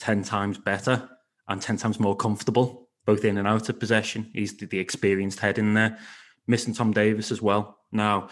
ten 0.00 0.24
times 0.24 0.58
better 0.58 1.08
and 1.46 1.62
ten 1.62 1.76
times 1.76 2.00
more 2.00 2.16
comfortable, 2.16 2.88
both 3.04 3.24
in 3.24 3.38
and 3.38 3.46
out 3.46 3.68
of 3.68 3.78
possession. 3.78 4.30
He's 4.32 4.56
the, 4.56 4.66
the 4.66 4.78
experienced 4.78 5.40
head 5.40 5.58
in 5.58 5.74
there. 5.74 5.98
Missing 6.46 6.74
Tom 6.74 6.92
Davies 6.92 7.30
as 7.30 7.42
well. 7.42 7.78
Now, 7.92 8.30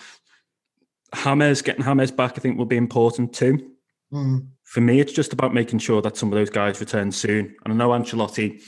James 1.14 1.62
getting 1.62 1.84
James 1.84 2.10
back, 2.10 2.32
I 2.36 2.40
think, 2.40 2.58
will 2.58 2.64
be 2.64 2.78
important 2.78 3.34
too 3.34 3.76
Mm, 4.12 4.48
for 4.62 4.80
me, 4.80 5.00
it's 5.00 5.12
just 5.12 5.32
about 5.32 5.54
making 5.54 5.80
sure 5.80 6.00
that 6.02 6.16
some 6.16 6.32
of 6.32 6.38
those 6.38 6.50
guys 6.50 6.80
return 6.80 7.10
soon. 7.10 7.56
And 7.64 7.74
I 7.74 7.76
know 7.76 7.90
Ancelotti, 7.90 8.62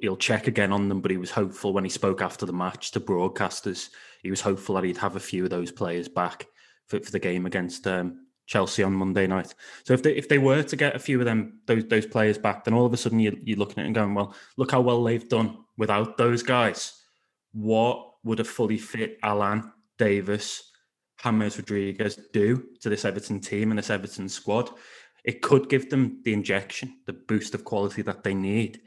he'll 0.00 0.16
check 0.16 0.46
again 0.46 0.72
on 0.72 0.88
them, 0.88 1.00
but 1.00 1.10
he 1.10 1.16
was 1.16 1.30
hopeful 1.30 1.72
when 1.72 1.84
he 1.84 1.90
spoke 1.90 2.20
after 2.20 2.46
the 2.46 2.52
match 2.52 2.90
to 2.92 3.00
broadcasters. 3.00 3.90
He 4.22 4.30
was 4.30 4.40
hopeful 4.40 4.74
that 4.74 4.84
he'd 4.84 4.96
have 4.98 5.16
a 5.16 5.20
few 5.20 5.44
of 5.44 5.50
those 5.50 5.70
players 5.70 6.08
back 6.08 6.46
for, 6.86 7.00
for 7.00 7.10
the 7.10 7.18
game 7.18 7.46
against 7.46 7.86
um, 7.86 8.26
Chelsea 8.46 8.82
on 8.82 8.92
Monday 8.92 9.26
night. 9.26 9.54
So 9.84 9.94
if 9.94 10.02
they 10.02 10.14
if 10.14 10.28
they 10.28 10.38
were 10.38 10.62
to 10.62 10.76
get 10.76 10.96
a 10.96 10.98
few 10.98 11.18
of 11.18 11.24
them 11.24 11.60
those 11.66 11.86
those 11.86 12.06
players 12.06 12.38
back, 12.38 12.64
then 12.64 12.74
all 12.74 12.86
of 12.86 12.92
a 12.92 12.96
sudden 12.96 13.20
you, 13.20 13.38
you're 13.42 13.58
looking 13.58 13.78
at 13.78 13.84
it 13.84 13.86
and 13.86 13.94
going, 13.94 14.14
well, 14.14 14.34
look 14.56 14.70
how 14.70 14.80
well 14.80 15.02
they've 15.02 15.28
done 15.28 15.58
without 15.76 16.16
those 16.16 16.42
guys. 16.42 17.00
What 17.52 18.14
would 18.24 18.40
a 18.40 18.44
fully 18.44 18.78
fit 18.78 19.18
Allan 19.22 19.72
Davies? 19.98 20.70
James 21.22 21.56
Rodriguez 21.56 22.18
do 22.32 22.66
to 22.80 22.90
this 22.90 23.04
Everton 23.04 23.40
team 23.40 23.70
and 23.70 23.78
this 23.78 23.88
Everton 23.88 24.28
squad, 24.28 24.70
it 25.24 25.40
could 25.40 25.70
give 25.70 25.88
them 25.88 26.20
the 26.24 26.34
injection, 26.34 26.98
the 27.06 27.14
boost 27.14 27.54
of 27.54 27.64
quality 27.64 28.02
that 28.02 28.24
they 28.24 28.34
need 28.34 28.80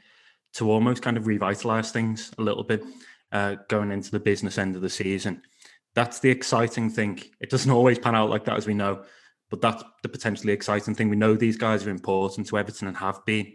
to 0.58 0.72
almost 0.72 1.02
kind 1.02 1.16
of 1.16 1.28
revitalize 1.28 1.92
things 1.92 2.32
a 2.36 2.42
little 2.42 2.64
bit 2.64 2.82
uh, 3.30 3.54
going 3.68 3.92
into 3.92 4.10
the 4.10 4.18
business 4.18 4.58
end 4.58 4.74
of 4.74 4.82
the 4.82 4.90
season. 4.90 5.40
That's 5.94 6.18
the 6.18 6.30
exciting 6.30 6.90
thing. 6.90 7.22
It 7.40 7.48
doesn't 7.48 7.70
always 7.70 7.98
pan 7.98 8.16
out 8.16 8.28
like 8.28 8.44
that, 8.46 8.56
as 8.56 8.66
we 8.66 8.74
know, 8.74 9.04
but 9.50 9.60
that's 9.60 9.84
the 10.02 10.08
potentially 10.08 10.52
exciting 10.52 10.96
thing. 10.96 11.08
We 11.08 11.16
know 11.16 11.34
these 11.34 11.56
guys 11.56 11.86
are 11.86 11.90
important 11.90 12.48
to 12.48 12.58
Everton 12.58 12.88
and 12.88 12.96
have 12.96 13.24
been 13.24 13.52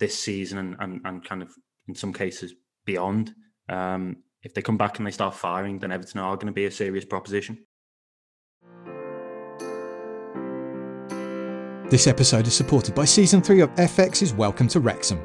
this 0.00 0.18
season 0.18 0.58
and, 0.58 0.76
and, 0.80 1.00
and 1.04 1.24
kind 1.24 1.40
of 1.40 1.52
in 1.86 1.94
some 1.94 2.12
cases 2.12 2.52
beyond. 2.84 3.32
Um, 3.68 4.16
if 4.42 4.54
they 4.54 4.62
come 4.62 4.76
back 4.76 4.98
and 4.98 5.06
they 5.06 5.12
start 5.12 5.36
firing, 5.36 5.78
then 5.78 5.92
Everton 5.92 6.20
are 6.20 6.34
going 6.34 6.48
to 6.48 6.52
be 6.52 6.66
a 6.66 6.70
serious 6.70 7.04
proposition. 7.04 7.64
This 11.90 12.08
episode 12.08 12.48
is 12.48 12.54
supported 12.54 12.92
by 12.92 13.04
Season 13.04 13.40
3 13.40 13.60
of 13.60 13.70
FX's 13.76 14.34
Welcome 14.34 14.66
to 14.68 14.80
Wrexham. 14.80 15.24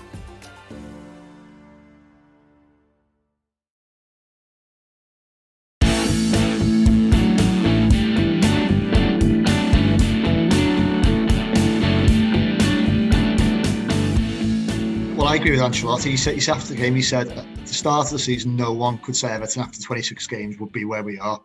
Agree 15.41 15.59
with 15.59 15.61
Ancelotti. 15.61 16.11
He 16.11 16.17
said, 16.17 16.35
he 16.35 16.39
said 16.39 16.55
after 16.55 16.75
the 16.75 16.79
game, 16.79 16.93
he 16.93 17.01
said 17.01 17.29
at 17.29 17.65
the 17.65 17.73
start 17.73 18.05
of 18.05 18.11
the 18.11 18.19
season, 18.19 18.55
no 18.55 18.73
one 18.73 18.99
could 18.99 19.15
say 19.15 19.31
Everton 19.31 19.63
after 19.63 19.81
26 19.81 20.27
games 20.27 20.59
would 20.59 20.71
be 20.71 20.85
where 20.85 21.01
we 21.01 21.17
are. 21.17 21.41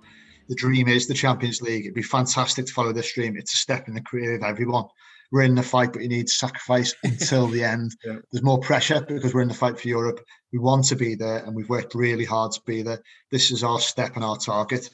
The 0.51 0.55
dream 0.55 0.87
is 0.87 1.07
the 1.07 1.15
Champions 1.15 1.63
League. 1.63 1.87
It'd 1.87 1.95
be 1.95 2.03
fantastic 2.03 2.67
to 2.67 2.73
follow 2.75 2.93
this 2.93 3.15
dream. 3.15 3.39
It's 3.39 3.55
a 3.55 3.57
step 3.57 3.89
in 3.89 3.95
the 3.95 4.03
career 4.03 4.37
of 4.37 4.43
everyone. 4.43 4.85
We're 5.33 5.45
in 5.45 5.55
the 5.55 5.63
fight, 5.63 5.95
but 5.95 6.03
you 6.03 6.11
need 6.11 6.27
to 6.27 6.33
sacrifice 6.33 6.95
until 7.05 7.47
the 7.47 7.65
end. 7.65 7.97
Yeah. 8.05 8.17
There's 8.31 8.45
more 8.45 8.61
pressure 8.61 9.01
because 9.01 9.33
we're 9.33 9.41
in 9.41 9.49
the 9.49 9.55
fight 9.55 9.81
for 9.81 9.89
Europe. 9.89 10.21
We 10.53 10.59
want 10.59 10.85
to 10.89 10.97
be 10.97 11.15
there, 11.15 11.39
and 11.39 11.57
we've 11.57 11.71
worked 11.71 11.95
really 11.95 12.27
hard 12.27 12.53
to 12.53 12.61
be 12.67 12.83
there. 12.83 13.01
This 13.31 13.51
is 13.51 13.65
our 13.65 13.81
step 13.81 14.17
and 14.17 14.25
our 14.25 14.37
target. 14.37 14.91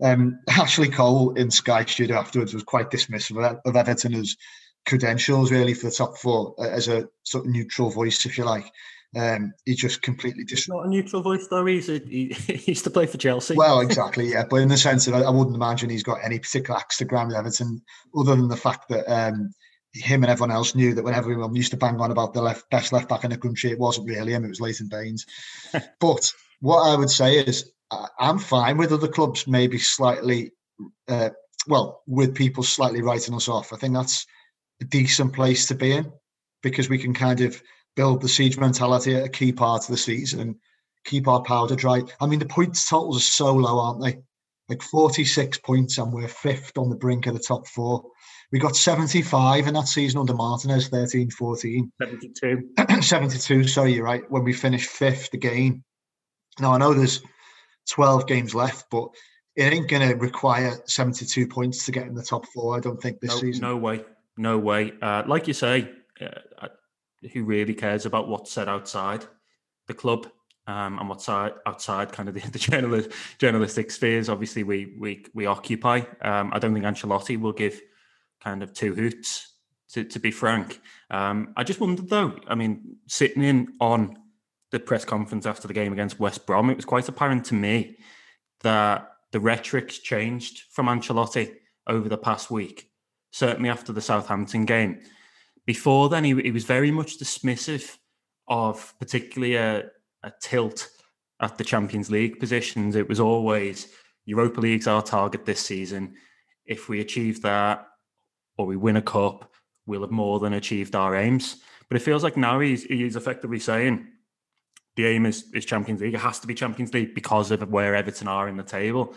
Um, 0.00 0.38
Ashley 0.48 0.88
Cole 0.88 1.32
in 1.34 1.50
Sky 1.50 1.84
Studio 1.84 2.16
afterwards 2.16 2.54
was 2.54 2.62
quite 2.62 2.90
dismissive 2.90 3.44
of, 3.44 3.58
of 3.64 3.74
Everton 3.74 4.14
as 4.14 4.36
credentials 4.86 5.50
really 5.50 5.74
for 5.74 5.86
the 5.86 5.94
top 5.94 6.16
four 6.16 6.54
uh, 6.58 6.68
as 6.68 6.88
a 6.88 7.08
sort 7.24 7.44
of 7.44 7.50
neutral 7.50 7.90
voice, 7.90 8.24
if 8.24 8.38
you 8.38 8.44
like. 8.44 8.70
Um, 9.16 9.54
he 9.64 9.74
just 9.74 10.02
completely 10.02 10.44
dis- 10.44 10.68
not 10.68 10.86
a 10.86 10.88
neutral 10.88 11.22
voice 11.22 11.46
though. 11.48 11.64
He's 11.64 11.88
a, 11.88 11.98
he, 11.98 12.28
he 12.46 12.72
used 12.72 12.84
to 12.84 12.90
play 12.90 13.06
for 13.06 13.18
Chelsea. 13.18 13.54
well, 13.54 13.80
exactly, 13.88 14.32
yeah. 14.32 14.44
But 14.48 14.56
in 14.56 14.68
the 14.68 14.76
sense 14.76 15.06
that 15.06 15.14
I, 15.14 15.22
I 15.22 15.30
wouldn't 15.30 15.56
imagine 15.56 15.90
he's 15.90 16.02
got 16.02 16.18
any 16.22 16.38
particular 16.38 16.78
axe 16.78 16.98
to 16.98 17.04
grind 17.04 17.28
with 17.28 17.36
Everton, 17.36 17.82
other 18.16 18.36
than 18.36 18.48
the 18.48 18.56
fact 18.56 18.88
that 18.90 19.10
um, 19.12 19.50
him 19.94 20.22
and 20.22 20.30
everyone 20.30 20.54
else 20.54 20.74
knew 20.74 20.94
that 20.94 21.04
when 21.04 21.14
everyone 21.14 21.54
used 21.54 21.70
to 21.70 21.76
bang 21.76 22.00
on 22.00 22.10
about 22.10 22.34
the 22.34 22.42
left 22.42 22.68
best 22.70 22.92
left 22.92 23.08
back 23.08 23.24
in 23.24 23.30
the 23.30 23.38
country, 23.38 23.70
it 23.70 23.78
wasn't 23.78 24.08
really 24.08 24.32
him; 24.32 24.44
it 24.44 24.48
was 24.48 24.60
Leighton 24.60 24.88
Baines. 24.88 25.24
but 26.00 26.32
what 26.60 26.82
I 26.88 26.96
would 26.96 27.10
say 27.10 27.38
is, 27.38 27.72
I'm 28.18 28.38
fine 28.38 28.76
with 28.76 28.92
other 28.92 29.08
clubs 29.08 29.46
maybe 29.46 29.78
slightly, 29.78 30.52
uh, 31.08 31.30
well, 31.66 32.02
with 32.06 32.34
people 32.34 32.62
slightly 32.62 33.02
writing 33.02 33.34
us 33.34 33.48
off. 33.48 33.72
I 33.72 33.76
think 33.76 33.94
that's 33.94 34.26
a 34.80 34.84
decent 34.84 35.32
place 35.32 35.66
to 35.66 35.74
be 35.74 35.92
in 35.92 36.12
because 36.62 36.88
we 36.88 36.98
can 36.98 37.14
kind 37.14 37.40
of 37.40 37.60
build 37.94 38.20
the 38.20 38.28
siege 38.28 38.58
mentality 38.58 39.14
at 39.14 39.24
a 39.24 39.28
key 39.28 39.52
part 39.52 39.82
of 39.84 39.88
the 39.88 39.96
season 39.96 40.40
and 40.40 40.56
keep 41.04 41.28
our 41.28 41.42
powder 41.42 41.76
dry. 41.76 42.02
I 42.20 42.26
mean, 42.26 42.38
the 42.40 42.46
points 42.46 42.88
totals 42.88 43.18
are 43.18 43.20
so 43.20 43.54
low, 43.54 43.78
aren't 43.80 44.02
they? 44.02 44.18
Like 44.68 44.82
46 44.82 45.58
points, 45.58 45.96
and 45.98 46.12
we're 46.12 46.26
fifth 46.28 46.76
on 46.76 46.90
the 46.90 46.96
brink 46.96 47.26
of 47.26 47.34
the 47.34 47.40
top 47.40 47.68
four. 47.68 48.04
We 48.50 48.58
got 48.58 48.74
75 48.76 49.66
in 49.68 49.74
that 49.74 49.86
season 49.88 50.18
under 50.20 50.34
Martinez, 50.34 50.88
13 50.88 51.30
14. 51.30 51.92
72. 52.02 52.70
72, 53.00 53.68
sorry, 53.68 53.94
you're 53.94 54.04
right. 54.04 54.28
When 54.28 54.42
we 54.44 54.52
finished 54.52 54.90
fifth 54.90 55.32
again. 55.34 55.84
Now, 56.58 56.72
I 56.72 56.78
know 56.78 56.94
there's 56.94 57.22
12 57.90 58.26
games 58.26 58.54
left, 58.54 58.86
but 58.90 59.08
it 59.54 59.72
ain't 59.72 59.88
going 59.88 60.08
to 60.08 60.16
require 60.16 60.74
72 60.86 61.46
points 61.46 61.86
to 61.86 61.92
get 61.92 62.06
in 62.06 62.14
the 62.14 62.22
top 62.22 62.46
four, 62.52 62.76
I 62.76 62.80
don't 62.80 63.00
think, 63.00 63.20
this 63.20 63.34
No, 63.34 63.40
season. 63.40 63.62
no 63.62 63.76
way. 63.76 64.04
No 64.36 64.58
way. 64.58 64.92
Uh, 65.00 65.22
like 65.26 65.48
you 65.48 65.54
say, 65.54 65.90
uh, 66.20 66.26
uh, 66.58 66.68
who 67.32 67.44
really 67.44 67.74
cares 67.74 68.06
about 68.06 68.28
what's 68.28 68.52
said 68.52 68.68
outside 68.68 69.24
the 69.86 69.94
club 69.94 70.28
um, 70.66 70.98
and 70.98 71.08
what's 71.08 71.28
outside 71.28 72.12
kind 72.12 72.28
of 72.28 72.34
the, 72.34 72.40
the 72.50 72.58
journalist, 72.58 73.10
journalistic 73.38 73.90
spheres? 73.90 74.28
Obviously, 74.28 74.62
we 74.62 74.94
we 74.98 75.24
we 75.34 75.46
occupy. 75.46 76.02
Um, 76.20 76.50
I 76.52 76.58
don't 76.58 76.74
think 76.74 76.84
Ancelotti 76.84 77.40
will 77.40 77.52
give 77.52 77.80
kind 78.42 78.62
of 78.62 78.72
two 78.72 78.94
hoots. 78.94 79.52
To, 79.90 80.02
to 80.02 80.18
be 80.18 80.32
frank, 80.32 80.80
um, 81.12 81.54
I 81.56 81.62
just 81.62 81.78
wondered 81.78 82.08
though. 82.08 82.36
I 82.48 82.56
mean, 82.56 82.96
sitting 83.06 83.44
in 83.44 83.68
on 83.80 84.18
the 84.72 84.80
press 84.80 85.04
conference 85.04 85.46
after 85.46 85.68
the 85.68 85.74
game 85.74 85.92
against 85.92 86.18
West 86.18 86.44
Brom, 86.44 86.70
it 86.70 86.76
was 86.76 86.84
quite 86.84 87.08
apparent 87.08 87.44
to 87.46 87.54
me 87.54 87.96
that 88.62 89.08
the 89.30 89.38
rhetoric's 89.38 89.98
changed 89.98 90.64
from 90.72 90.86
Ancelotti 90.86 91.54
over 91.86 92.08
the 92.08 92.18
past 92.18 92.50
week. 92.50 92.90
Certainly 93.36 93.68
after 93.68 93.92
the 93.92 94.00
Southampton 94.00 94.64
game. 94.64 94.98
Before 95.66 96.08
then, 96.08 96.24
he, 96.24 96.34
he 96.40 96.50
was 96.52 96.64
very 96.64 96.90
much 96.90 97.18
dismissive 97.18 97.98
of 98.48 98.94
particularly 98.98 99.56
a, 99.56 99.90
a 100.22 100.32
tilt 100.40 100.88
at 101.38 101.58
the 101.58 101.64
Champions 101.64 102.10
League 102.10 102.40
positions. 102.40 102.96
It 102.96 103.10
was 103.10 103.20
always 103.20 103.88
Europa 104.24 104.58
League's 104.62 104.86
our 104.86 105.02
target 105.02 105.44
this 105.44 105.60
season. 105.60 106.14
If 106.64 106.88
we 106.88 107.02
achieve 107.02 107.42
that 107.42 107.86
or 108.56 108.64
we 108.64 108.78
win 108.78 108.96
a 108.96 109.02
cup, 109.02 109.52
we'll 109.84 110.00
have 110.00 110.10
more 110.10 110.40
than 110.40 110.54
achieved 110.54 110.96
our 110.96 111.14
aims. 111.14 111.56
But 111.90 111.96
it 111.96 112.04
feels 112.04 112.24
like 112.24 112.38
now 112.38 112.60
he's 112.60 112.84
he's 112.84 113.16
effectively 113.16 113.58
saying 113.58 114.06
the 114.96 115.08
aim 115.08 115.26
is, 115.26 115.44
is 115.52 115.66
Champions 115.66 116.00
League. 116.00 116.14
It 116.14 116.20
has 116.20 116.38
to 116.40 116.46
be 116.46 116.54
Champions 116.54 116.94
League 116.94 117.14
because 117.14 117.50
of 117.50 117.70
where 117.70 117.94
Everton 117.94 118.28
are 118.28 118.48
in 118.48 118.56
the 118.56 118.62
table. 118.62 119.14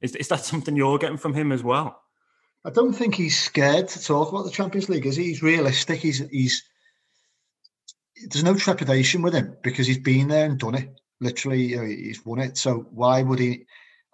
Is, 0.00 0.16
is 0.16 0.26
that 0.26 0.44
something 0.44 0.74
you're 0.74 0.98
getting 0.98 1.16
from 1.16 1.34
him 1.34 1.52
as 1.52 1.62
well? 1.62 2.00
I 2.64 2.70
don't 2.70 2.94
think 2.94 3.14
he's 3.14 3.38
scared 3.38 3.88
to 3.88 4.02
talk 4.02 4.30
about 4.30 4.44
the 4.44 4.50
Champions 4.50 4.88
League, 4.88 5.06
is 5.06 5.16
he? 5.16 5.24
He's 5.24 5.42
realistic. 5.42 6.00
He's 6.00 6.18
he's 6.30 6.62
there's 8.28 8.44
no 8.44 8.54
trepidation 8.54 9.22
with 9.22 9.34
him 9.34 9.56
because 9.62 9.86
he's 9.86 9.98
been 9.98 10.28
there 10.28 10.46
and 10.46 10.58
done 10.58 10.74
it. 10.74 10.88
Literally, 11.20 11.62
you 11.62 11.76
know, 11.76 11.84
he's 11.84 12.24
won 12.24 12.40
it. 12.40 12.56
So 12.56 12.86
why 12.90 13.22
would 13.22 13.38
he? 13.38 13.66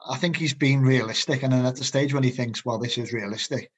I 0.09 0.17
think 0.17 0.37
he's 0.37 0.55
been 0.55 0.83
realistic, 0.83 1.43
and 1.43 1.53
then 1.53 1.67
at 1.67 1.77
the 1.77 1.85
stage 1.85 2.13
when 2.13 2.23
he 2.23 2.31
thinks, 2.31 2.65
"Well, 2.65 2.79
this 2.79 2.99
is 2.99 3.13
realistic," 3.13 3.71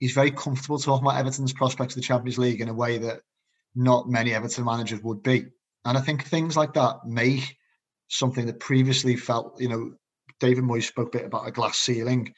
he's 0.00 0.12
very 0.12 0.30
comfortable 0.30 0.78
talking 0.78 1.06
about 1.06 1.18
Everton's 1.18 1.52
prospects 1.52 1.94
of 1.94 2.02
the 2.02 2.06
Champions 2.06 2.38
League 2.38 2.60
in 2.60 2.68
a 2.68 2.74
way 2.74 2.98
that 2.98 3.22
not 3.74 4.08
many 4.08 4.34
Everton 4.34 4.64
managers 4.64 5.02
would 5.02 5.22
be. 5.22 5.46
And 5.84 5.96
I 5.98 6.00
think 6.00 6.24
things 6.24 6.56
like 6.56 6.74
that 6.74 7.06
make 7.06 7.56
something 8.08 8.46
that 8.46 8.60
previously 8.60 9.16
felt, 9.16 9.60
you 9.60 9.68
know, 9.68 9.94
David 10.40 10.64
Moyes 10.64 10.84
spoke 10.84 11.14
a 11.14 11.18
bit 11.18 11.26
about 11.26 11.48
a 11.48 11.52
glass 11.52 11.78
ceiling. 11.78 12.34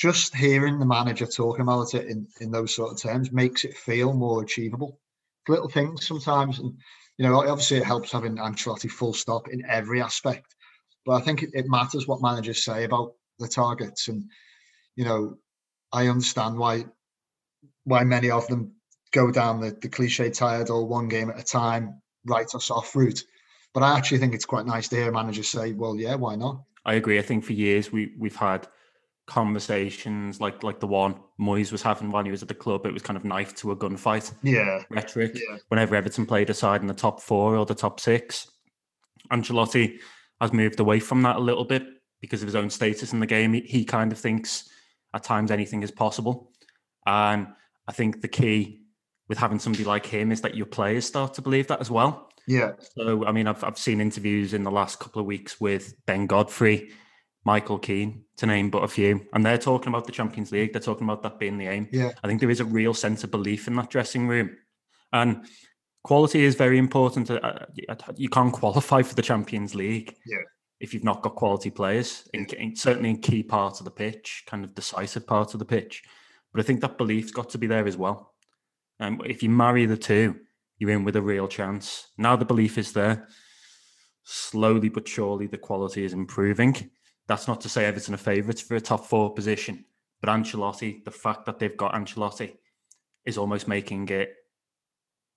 Just 0.00 0.34
hearing 0.34 0.78
the 0.78 0.86
manager 0.86 1.26
talking 1.26 1.60
about 1.60 1.92
it 1.94 2.06
in, 2.06 2.26
in 2.40 2.50
those 2.50 2.74
sort 2.74 2.92
of 2.92 2.98
terms 2.98 3.30
makes 3.30 3.64
it 3.64 3.76
feel 3.76 4.14
more 4.14 4.42
achievable. 4.42 4.98
Little 5.46 5.68
things 5.68 6.06
sometimes, 6.06 6.58
and 6.58 6.72
you 7.18 7.26
know, 7.26 7.38
obviously 7.46 7.76
it 7.76 7.84
helps 7.84 8.10
having 8.10 8.36
Ancelotti 8.36 8.90
full 8.90 9.12
stop 9.12 9.48
in 9.48 9.62
every 9.68 10.00
aspect. 10.00 10.54
But 11.04 11.16
I 11.16 11.20
think 11.20 11.42
it, 11.42 11.50
it 11.52 11.68
matters 11.68 12.06
what 12.06 12.22
managers 12.22 12.64
say 12.64 12.84
about 12.84 13.12
the 13.38 13.46
targets, 13.46 14.08
and 14.08 14.24
you 14.96 15.04
know, 15.04 15.36
I 15.92 16.08
understand 16.08 16.56
why 16.56 16.86
why 17.84 18.04
many 18.04 18.30
of 18.30 18.46
them 18.46 18.76
go 19.12 19.30
down 19.30 19.60
the, 19.60 19.76
the 19.82 19.90
cliche 19.90 20.30
tired 20.30 20.70
or 20.70 20.86
one 20.86 21.08
game 21.08 21.28
at 21.28 21.40
a 21.40 21.44
time, 21.44 22.00
write 22.24 22.54
us 22.54 22.70
off 22.70 22.96
route. 22.96 23.22
But 23.74 23.82
I 23.82 23.98
actually 23.98 24.18
think 24.18 24.34
it's 24.34 24.46
quite 24.46 24.64
nice 24.64 24.88
to 24.88 24.96
hear 24.96 25.12
managers 25.12 25.48
say, 25.48 25.72
well, 25.72 25.94
yeah, 25.94 26.14
why 26.14 26.36
not? 26.36 26.62
I 26.86 26.94
agree. 26.94 27.18
I 27.18 27.22
think 27.22 27.44
for 27.44 27.52
years 27.52 27.92
we 27.92 28.14
we've 28.18 28.36
had 28.36 28.66
conversations 29.30 30.40
like 30.40 30.62
like 30.62 30.80
the 30.80 30.86
one 30.86 31.14
Moyes 31.40 31.72
was 31.72 31.82
having 31.82 32.10
while 32.10 32.24
he 32.24 32.30
was 32.30 32.42
at 32.42 32.48
the 32.48 32.54
club. 32.54 32.84
It 32.84 32.92
was 32.92 33.02
kind 33.02 33.16
of 33.16 33.24
knife 33.24 33.54
to 33.56 33.70
a 33.70 33.76
gunfight 33.76 34.32
Yeah. 34.42 34.82
rhetoric. 34.90 35.32
Yeah. 35.34 35.58
Whenever 35.68 35.94
Everton 35.94 36.26
played 36.26 36.50
a 36.50 36.54
side 36.54 36.80
in 36.82 36.86
the 36.86 36.94
top 36.94 37.20
four 37.20 37.56
or 37.56 37.64
the 37.64 37.74
top 37.74 38.00
six, 38.00 38.50
Ancelotti 39.32 39.98
has 40.40 40.52
moved 40.52 40.80
away 40.80 41.00
from 41.00 41.22
that 41.22 41.36
a 41.36 41.40
little 41.40 41.64
bit 41.64 41.84
because 42.20 42.42
of 42.42 42.46
his 42.48 42.56
own 42.56 42.70
status 42.70 43.12
in 43.12 43.20
the 43.20 43.26
game. 43.26 43.52
He, 43.52 43.60
he 43.60 43.84
kind 43.84 44.12
of 44.12 44.18
thinks 44.18 44.68
at 45.14 45.22
times 45.22 45.50
anything 45.50 45.82
is 45.82 45.90
possible, 45.90 46.52
and 47.06 47.46
I 47.88 47.92
think 47.92 48.20
the 48.20 48.28
key 48.28 48.82
with 49.28 49.38
having 49.38 49.58
somebody 49.58 49.84
like 49.84 50.06
him 50.06 50.32
is 50.32 50.40
that 50.40 50.56
your 50.56 50.66
players 50.66 51.06
start 51.06 51.34
to 51.34 51.42
believe 51.42 51.68
that 51.68 51.80
as 51.80 51.90
well. 51.90 52.28
Yeah. 52.48 52.72
So, 52.96 53.24
I 53.26 53.32
mean, 53.32 53.46
I've, 53.46 53.62
I've 53.62 53.78
seen 53.78 54.00
interviews 54.00 54.54
in 54.54 54.64
the 54.64 54.70
last 54.72 54.98
couple 54.98 55.20
of 55.20 55.26
weeks 55.26 55.60
with 55.60 55.94
Ben 56.06 56.26
Godfrey, 56.26 56.90
Michael 57.44 57.78
Keane, 57.78 58.24
to 58.36 58.46
name 58.46 58.70
but 58.70 58.84
a 58.84 58.88
few, 58.88 59.26
and 59.32 59.44
they're 59.44 59.58
talking 59.58 59.88
about 59.88 60.06
the 60.06 60.12
Champions 60.12 60.52
League. 60.52 60.72
They're 60.72 60.82
talking 60.82 61.04
about 61.04 61.22
that 61.22 61.38
being 61.38 61.56
the 61.56 61.68
aim. 61.68 61.88
Yeah. 61.90 62.10
I 62.22 62.28
think 62.28 62.40
there 62.40 62.50
is 62.50 62.60
a 62.60 62.64
real 62.64 62.92
sense 62.94 63.24
of 63.24 63.30
belief 63.30 63.66
in 63.66 63.74
that 63.76 63.88
dressing 63.90 64.28
room. 64.28 64.56
And 65.12 65.46
quality 66.04 66.44
is 66.44 66.54
very 66.54 66.78
important. 66.78 67.30
Uh, 67.30 67.40
uh, 67.88 67.94
You 68.16 68.28
can't 68.28 68.52
qualify 68.52 69.02
for 69.02 69.14
the 69.14 69.22
Champions 69.22 69.74
League 69.74 70.16
Yeah. 70.26 70.38
if 70.80 70.92
you've 70.92 71.04
not 71.04 71.22
got 71.22 71.34
quality 71.34 71.70
players, 71.70 72.28
in, 72.34 72.44
in, 72.58 72.76
certainly 72.76 73.10
in 73.10 73.18
key 73.20 73.42
parts 73.42 73.80
of 73.80 73.84
the 73.84 73.90
pitch, 73.90 74.44
kind 74.46 74.64
of 74.64 74.74
decisive 74.74 75.26
parts 75.26 75.54
of 75.54 75.58
the 75.60 75.64
pitch. 75.66 76.02
But 76.52 76.60
I 76.60 76.64
think 76.64 76.80
that 76.82 76.98
belief's 76.98 77.32
got 77.32 77.48
to 77.50 77.58
be 77.58 77.66
there 77.66 77.86
as 77.86 77.96
well. 77.96 78.34
Um, 78.98 79.20
if 79.24 79.42
you 79.42 79.48
marry 79.48 79.86
the 79.86 79.96
two, 79.96 80.36
you're 80.78 80.90
in 80.90 81.04
with 81.04 81.16
a 81.16 81.22
real 81.22 81.48
chance. 81.48 82.08
Now 82.18 82.36
the 82.36 82.44
belief 82.44 82.76
is 82.76 82.92
there. 82.92 83.28
Slowly 84.24 84.88
but 84.90 85.08
surely, 85.08 85.46
the 85.46 85.58
quality 85.58 86.04
is 86.04 86.12
improving. 86.12 86.90
That's 87.30 87.46
not 87.46 87.60
to 87.60 87.68
say 87.68 87.84
Everton 87.84 88.14
are 88.14 88.16
favourites 88.16 88.60
for 88.60 88.74
a 88.74 88.80
top 88.80 89.06
four 89.06 89.32
position, 89.32 89.84
but 90.20 90.30
Ancelotti, 90.30 91.04
the 91.04 91.12
fact 91.12 91.46
that 91.46 91.60
they've 91.60 91.76
got 91.76 91.94
Ancelotti, 91.94 92.56
is 93.24 93.38
almost 93.38 93.68
making 93.68 94.08
it 94.08 94.34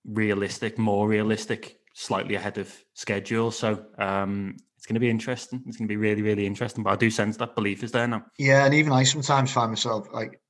realistic, 0.04 0.76
more 0.76 1.06
realistic, 1.06 1.78
slightly 1.94 2.34
ahead 2.34 2.58
of 2.58 2.74
schedule. 2.94 3.52
So 3.52 3.86
um, 3.96 4.56
it's 4.76 4.86
going 4.86 4.94
to 4.94 5.00
be 5.00 5.08
interesting. 5.08 5.62
It's 5.68 5.76
going 5.76 5.86
to 5.86 5.92
be 5.92 5.96
really, 5.96 6.22
really 6.22 6.46
interesting. 6.46 6.82
But 6.82 6.94
I 6.94 6.96
do 6.96 7.10
sense 7.10 7.36
that 7.36 7.54
belief 7.54 7.84
is 7.84 7.92
there 7.92 8.08
now. 8.08 8.24
Yeah, 8.40 8.64
and 8.64 8.74
even 8.74 8.92
I 8.92 9.04
sometimes 9.04 9.52
find 9.52 9.70
myself 9.70 10.08
like 10.12 10.40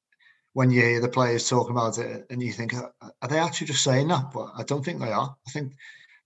when 0.54 0.70
you 0.70 0.80
hear 0.80 1.02
the 1.02 1.10
players 1.10 1.46
talking 1.46 1.72
about 1.72 1.98
it, 1.98 2.24
and 2.30 2.42
you 2.42 2.52
think, 2.52 2.72
are 2.72 3.28
they 3.28 3.38
actually 3.38 3.66
just 3.66 3.84
saying 3.84 4.08
that? 4.08 4.30
But 4.32 4.48
I 4.56 4.62
don't 4.62 4.82
think 4.82 4.98
they 4.98 5.12
are. 5.12 5.36
I 5.46 5.50
think 5.50 5.74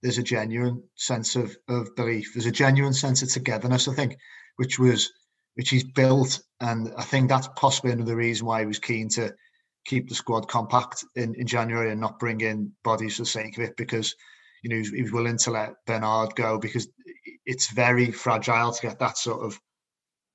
there's 0.00 0.18
a 0.18 0.22
genuine 0.22 0.84
sense 0.94 1.34
of 1.34 1.56
of 1.66 1.96
belief. 1.96 2.34
There's 2.34 2.46
a 2.46 2.52
genuine 2.52 2.94
sense 2.94 3.22
of 3.22 3.32
togetherness. 3.32 3.88
I 3.88 3.94
think, 3.94 4.16
which 4.58 4.78
was 4.78 5.10
which 5.54 5.70
he's 5.70 5.84
built, 5.84 6.40
and 6.60 6.92
I 6.96 7.02
think 7.02 7.28
that's 7.28 7.48
possibly 7.56 7.90
another 7.90 8.14
reason 8.14 8.46
why 8.46 8.60
he 8.60 8.66
was 8.66 8.78
keen 8.78 9.08
to 9.10 9.34
keep 9.84 10.08
the 10.08 10.14
squad 10.14 10.46
compact 10.46 11.04
in, 11.16 11.34
in 11.34 11.46
January 11.46 11.90
and 11.90 12.00
not 12.00 12.18
bring 12.20 12.40
in 12.42 12.72
bodies 12.84 13.16
for 13.16 13.22
the 13.22 13.26
sake 13.26 13.56
of 13.56 13.64
it 13.64 13.76
because 13.76 14.14
you 14.62 14.70
know 14.70 14.76
he 14.76 14.80
was, 14.80 14.90
he 14.90 15.02
was 15.02 15.12
willing 15.12 15.38
to 15.38 15.50
let 15.50 15.74
Bernard 15.86 16.34
go 16.36 16.58
because 16.58 16.88
it's 17.46 17.72
very 17.72 18.12
fragile 18.12 18.72
to 18.72 18.82
get 18.82 18.98
that 18.98 19.16
sort 19.16 19.44
of 19.44 19.58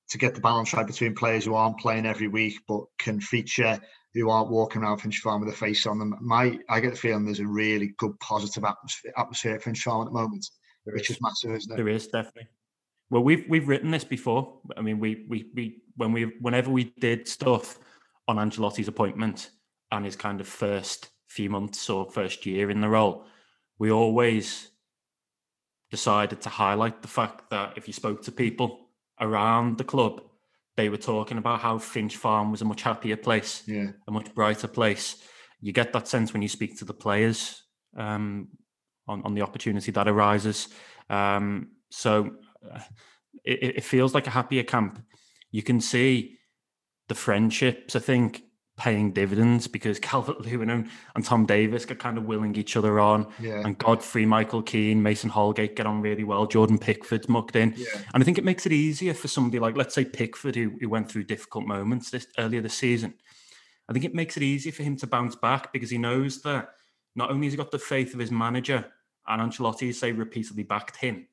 to 0.10 0.18
get 0.18 0.36
the 0.36 0.42
balance 0.42 0.74
right 0.74 0.88
between 0.88 1.16
players 1.16 1.46
who 1.46 1.56
aren't 1.56 1.80
playing 1.80 2.06
every 2.06 2.28
week 2.28 2.56
but 2.68 2.84
can 3.00 3.22
feature 3.22 3.80
who 4.14 4.30
aren't 4.30 4.52
walking 4.52 4.84
around 4.84 4.98
Finch 4.98 5.20
Farm 5.20 5.42
with 5.42 5.54
a 5.54 5.58
face 5.58 5.86
on 5.88 6.00
them. 6.00 6.16
My 6.22 6.58
I 6.70 6.80
get 6.80 6.92
the 6.92 6.98
feeling 6.98 7.26
there's 7.26 7.40
a 7.40 7.48
really 7.48 7.94
good 7.98 8.20
positive 8.20 8.64
atmosphere, 8.64 9.14
atmosphere 9.18 9.56
at 9.56 9.64
Finch 9.64 9.82
Farm 9.82 10.02
at 10.02 10.06
the 10.06 10.20
moment, 10.20 10.46
there 10.86 10.94
which 10.94 11.10
is. 11.10 11.18
is 11.18 11.22
massive, 11.22 11.52
isn't 11.52 11.72
it? 11.72 11.78
There 11.78 11.90
is 11.90 12.08
definitely. 12.08 12.48
Well, 13.14 13.24
we've 13.24 13.46
we've 13.48 13.68
written 13.68 13.92
this 13.92 14.04
before. 14.04 14.58
I 14.76 14.82
mean, 14.82 14.98
we 14.98 15.28
we 15.30 15.46
we 15.54 15.84
when 15.98 16.14
we 16.14 16.24
whenever 16.42 16.72
we 16.72 16.86
did 17.00 17.28
stuff 17.28 17.78
on 18.28 18.38
Ancelotti's 18.38 18.88
appointment 18.88 19.52
and 19.92 20.04
his 20.04 20.16
kind 20.16 20.42
of 20.42 20.48
first 20.48 21.10
few 21.28 21.48
months 21.48 21.92
or 21.92 22.10
first 22.10 22.44
year 22.48 22.72
in 22.72 22.82
the 22.82 22.90
role, 22.90 23.28
we 23.78 23.92
always 23.92 24.72
decided 25.92 26.42
to 26.42 26.50
highlight 26.50 27.04
the 27.04 27.08
fact 27.08 27.52
that 27.52 27.78
if 27.78 27.86
you 27.86 27.94
spoke 27.94 28.24
to 28.24 28.32
people 28.32 28.88
around 29.22 29.78
the 29.78 29.84
club, 29.84 30.24
they 30.76 30.90
were 30.90 30.98
talking 30.98 31.38
about 31.38 31.60
how 31.60 31.78
Finch 31.78 32.18
Farm 32.18 32.50
was 32.50 32.64
a 32.64 32.66
much 32.66 32.82
happier 32.82 33.16
place, 33.16 33.62
yeah. 33.68 33.92
a 34.08 34.12
much 34.12 34.34
brighter 34.34 34.68
place. 34.68 35.18
You 35.62 35.72
get 35.72 35.94
that 35.94 36.08
sense 36.08 36.34
when 36.34 36.42
you 36.42 36.50
speak 36.50 36.80
to 36.80 36.86
the 36.86 36.96
players 36.96 37.62
um, 37.96 38.48
on, 39.08 39.22
on 39.24 39.36
the 39.36 39.44
opportunity 39.44 39.92
that 39.92 40.08
arises. 40.08 40.70
Um, 41.12 41.74
so 41.92 42.38
it, 43.44 43.78
it 43.78 43.84
feels 43.84 44.14
like 44.14 44.28
a 44.28 44.32
happier 44.32 44.64
camp. 44.64 45.04
You 45.52 45.64
can 45.64 45.82
see 45.82 46.38
the 47.08 47.16
friendships, 47.16 47.96
I 47.96 48.00
think, 48.00 48.44
paying 48.76 49.12
dividends 49.12 49.68
because 49.68 50.00
Calvert 50.02 50.42
Lewin 50.42 50.70
and, 50.70 50.90
and 51.16 51.24
Tom 51.24 51.46
Davies 51.46 51.90
are 51.90 51.96
kind 51.96 52.18
of 52.18 52.26
willing 52.26 52.56
each 52.56 52.76
other 52.76 53.00
on. 53.00 53.28
Yeah. 53.40 53.62
And 53.64 53.78
Godfrey, 53.78 54.26
Michael 54.26 54.62
Keane, 54.62 55.02
Mason 55.02 55.30
Holgate 55.30 55.76
get 55.76 55.86
on 55.86 56.02
really 56.02 56.24
well. 56.24 56.46
Jordan 56.46 56.78
Pickford's 56.78 57.30
mucked 57.30 57.56
in. 57.56 57.74
Yeah. 57.78 57.86
And 58.14 58.24
I 58.24 58.26
think 58.26 58.38
it 58.38 58.46
makes 58.46 58.66
it 58.66 58.72
easier 58.72 59.14
for 59.14 59.28
somebody 59.28 59.60
like, 59.60 59.78
let's 59.78 59.94
say, 59.94 60.06
Pickford, 60.06 60.56
who, 60.56 60.74
who 60.80 60.90
went 60.90 61.12
through 61.12 61.26
difficult 61.26 61.66
moments 61.66 62.10
this 62.10 62.28
earlier 62.38 62.62
this 62.62 62.76
season. 62.76 63.14
I 63.90 63.94
think 63.94 64.06
it 64.06 64.16
makes 64.16 64.38
it 64.38 64.44
easier 64.44 64.72
for 64.72 64.84
him 64.84 64.96
to 64.98 65.08
bounce 65.08 65.36
back 65.36 65.74
because 65.74 65.90
he 65.90 65.98
knows 65.98 66.42
that 66.44 66.70
not 67.16 67.30
only 67.30 67.48
has 67.48 67.54
he 67.54 67.58
got 67.58 67.72
the 67.72 67.80
faith 67.80 68.14
of 68.14 68.20
his 68.20 68.32
manager, 68.32 68.86
and 69.28 69.42
Ancelotti, 69.42 69.94
say, 69.94 70.12
repeatedly 70.12 70.64
backed 70.64 70.98
him, 70.98 71.28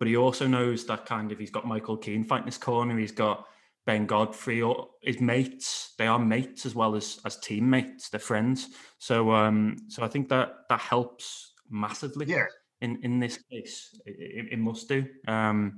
but 0.00 0.08
he 0.08 0.16
also 0.16 0.48
knows 0.48 0.86
that 0.86 1.04
kind 1.04 1.30
of 1.30 1.38
he's 1.38 1.50
got 1.50 1.66
Michael 1.66 1.98
Keane 1.98 2.24
fighting 2.24 2.46
his 2.46 2.58
corner. 2.58 2.98
He's 2.98 3.12
got 3.12 3.46
Ben 3.84 4.06
Godfrey 4.06 4.62
or 4.62 4.88
his 5.02 5.20
mates. 5.20 5.92
They 5.98 6.06
are 6.06 6.18
mates 6.18 6.64
as 6.64 6.74
well 6.74 6.96
as 6.96 7.20
as 7.26 7.36
teammates. 7.36 8.08
They're 8.08 8.18
friends. 8.18 8.70
So 8.98 9.30
um, 9.30 9.76
so 9.88 10.02
I 10.02 10.08
think 10.08 10.30
that 10.30 10.54
that 10.70 10.80
helps 10.80 11.52
massively. 11.68 12.26
Yeah. 12.26 12.46
In 12.80 12.98
in 13.02 13.20
this 13.20 13.38
case, 13.50 13.94
it, 14.06 14.48
it 14.52 14.58
must 14.58 14.88
do. 14.88 15.06
Um, 15.28 15.76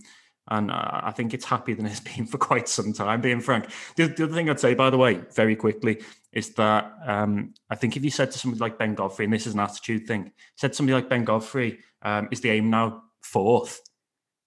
and 0.48 0.70
I 0.72 1.12
think 1.14 1.34
it's 1.34 1.44
happier 1.44 1.74
than 1.74 1.86
it's 1.86 2.00
been 2.16 2.26
for 2.26 2.38
quite 2.38 2.68
some 2.68 2.92
time, 2.92 3.20
being 3.20 3.40
frank. 3.40 3.70
The, 3.96 4.06
the 4.06 4.24
other 4.24 4.34
thing 4.34 4.50
I'd 4.50 4.60
say, 4.60 4.74
by 4.74 4.90
the 4.90 4.98
way, 4.98 5.20
very 5.34 5.54
quickly, 5.54 6.00
is 6.32 6.54
that 6.54 6.92
um, 7.06 7.54
I 7.70 7.76
think 7.76 7.96
if 7.96 8.04
you 8.04 8.10
said 8.10 8.30
to 8.32 8.38
somebody 8.38 8.60
like 8.60 8.78
Ben 8.78 8.94
Godfrey, 8.94 9.24
and 9.24 9.34
this 9.34 9.46
is 9.46 9.54
an 9.54 9.60
attitude 9.60 10.06
thing, 10.06 10.32
said 10.56 10.74
somebody 10.74 10.94
like 10.94 11.08
Ben 11.08 11.24
Godfrey, 11.24 11.78
um, 12.02 12.28
is 12.30 12.40
the 12.40 12.50
aim 12.50 12.70
now 12.70 13.04
fourth? 13.20 13.80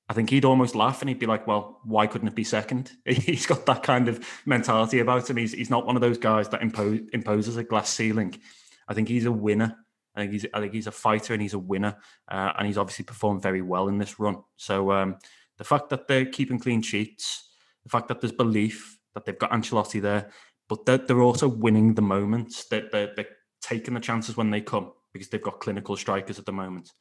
I 0.08 0.13
think 0.13 0.30
he'd 0.30 0.46
almost 0.46 0.76
laugh 0.76 1.02
and 1.02 1.10
he'd 1.10 1.20
be 1.20 1.26
like, 1.26 1.48
"Well, 1.48 1.80
why 1.84 2.06
couldn't 2.06 2.28
it 2.28 2.36
be 2.36 2.44
second? 2.44 2.91
He's 3.06 3.46
got 3.48 3.65
that 3.65 3.82
kind 3.82 4.08
of 4.08 4.26
mentality 4.46 5.00
about 5.00 5.30
him. 5.30 5.38
He's 5.38 5.54
he's 5.54 5.70
not 5.70 5.86
one 5.86 5.96
of 5.96 6.02
those 6.02 6.18
guys 6.18 6.50
that 6.50 6.62
impose, 6.62 7.00
imposes 7.12 7.58
a 7.58 7.63
glass 7.63 7.89
ceiling. 7.89 8.39
I 8.88 8.94
think 8.94 9.08
he's 9.08 9.26
a 9.26 9.32
winner. 9.32 9.76
I 10.15 10.22
think 10.22 10.34
he's 10.34 10.46
I 10.54 10.60
think 10.60 10.74
he's 10.74 10.88
a 10.88 10.91
fighter 10.91 11.34
and 11.34 11.41
he's 11.41 11.56
a 11.56 11.60
winner, 11.60 11.98
uh, 12.30 12.54
and 12.58 12.68
he's 12.68 12.78
obviously 12.78 13.06
performed 13.06 13.41
very 13.41 13.62
well 13.62 13.88
in 13.88 13.98
this 13.98 14.20
run. 14.20 14.38
So 14.58 14.91
um, 14.91 15.18
the 15.58 15.63
fact 15.63 15.89
that 15.89 16.08
they're 16.08 16.26
keeping 16.26 16.60
clean 16.60 16.84
sheets, 16.84 17.50
the 17.84 17.89
fact 17.89 18.08
that 18.10 18.22
there's 18.22 18.32
belief 18.32 19.00
that 19.15 19.26
they've 19.26 19.39
got 19.39 19.52
Ancelotti 19.52 20.02
there, 20.02 20.30
but 20.70 20.86
they're, 20.86 20.98
they're 21.00 21.22
also 21.22 21.48
winning 21.48 21.96
the 21.96 22.02
moments. 22.02 22.65
That 22.65 22.91
they're, 22.91 23.08
they're, 23.08 23.15
they're 23.15 23.36
taking 23.62 23.96
the 23.96 24.00
chances 24.00 24.38
when 24.38 24.52
they 24.52 24.62
come 24.62 24.91
because 25.13 25.30
they've 25.30 25.41
got 25.41 25.62
clinical 25.62 25.96
strikers 25.96 26.38
at 26.38 26.46
the 26.46 26.52
moment 26.52 26.91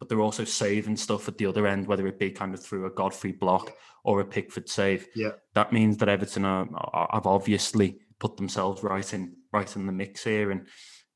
but 0.00 0.08
they're 0.08 0.20
also 0.20 0.44
saving 0.44 0.96
stuff 0.96 1.28
at 1.28 1.38
the 1.38 1.46
other 1.46 1.66
end, 1.66 1.86
whether 1.86 2.06
it 2.06 2.18
be 2.18 2.30
kind 2.30 2.54
of 2.54 2.60
through 2.60 2.86
a 2.86 2.90
Godfrey 2.90 3.32
block 3.32 3.76
or 4.02 4.20
a 4.20 4.24
Pickford 4.24 4.68
save. 4.68 5.06
Yeah, 5.14 5.32
that 5.54 5.72
means 5.72 5.98
that 5.98 6.08
Everton 6.08 6.44
are, 6.44 6.66
are, 6.74 7.08
have 7.12 7.26
obviously 7.26 7.98
put 8.18 8.36
themselves 8.36 8.82
right 8.82 9.14
in 9.14 9.36
right 9.52 9.76
in 9.76 9.86
the 9.86 9.92
mix 9.92 10.24
here, 10.24 10.50
and 10.50 10.66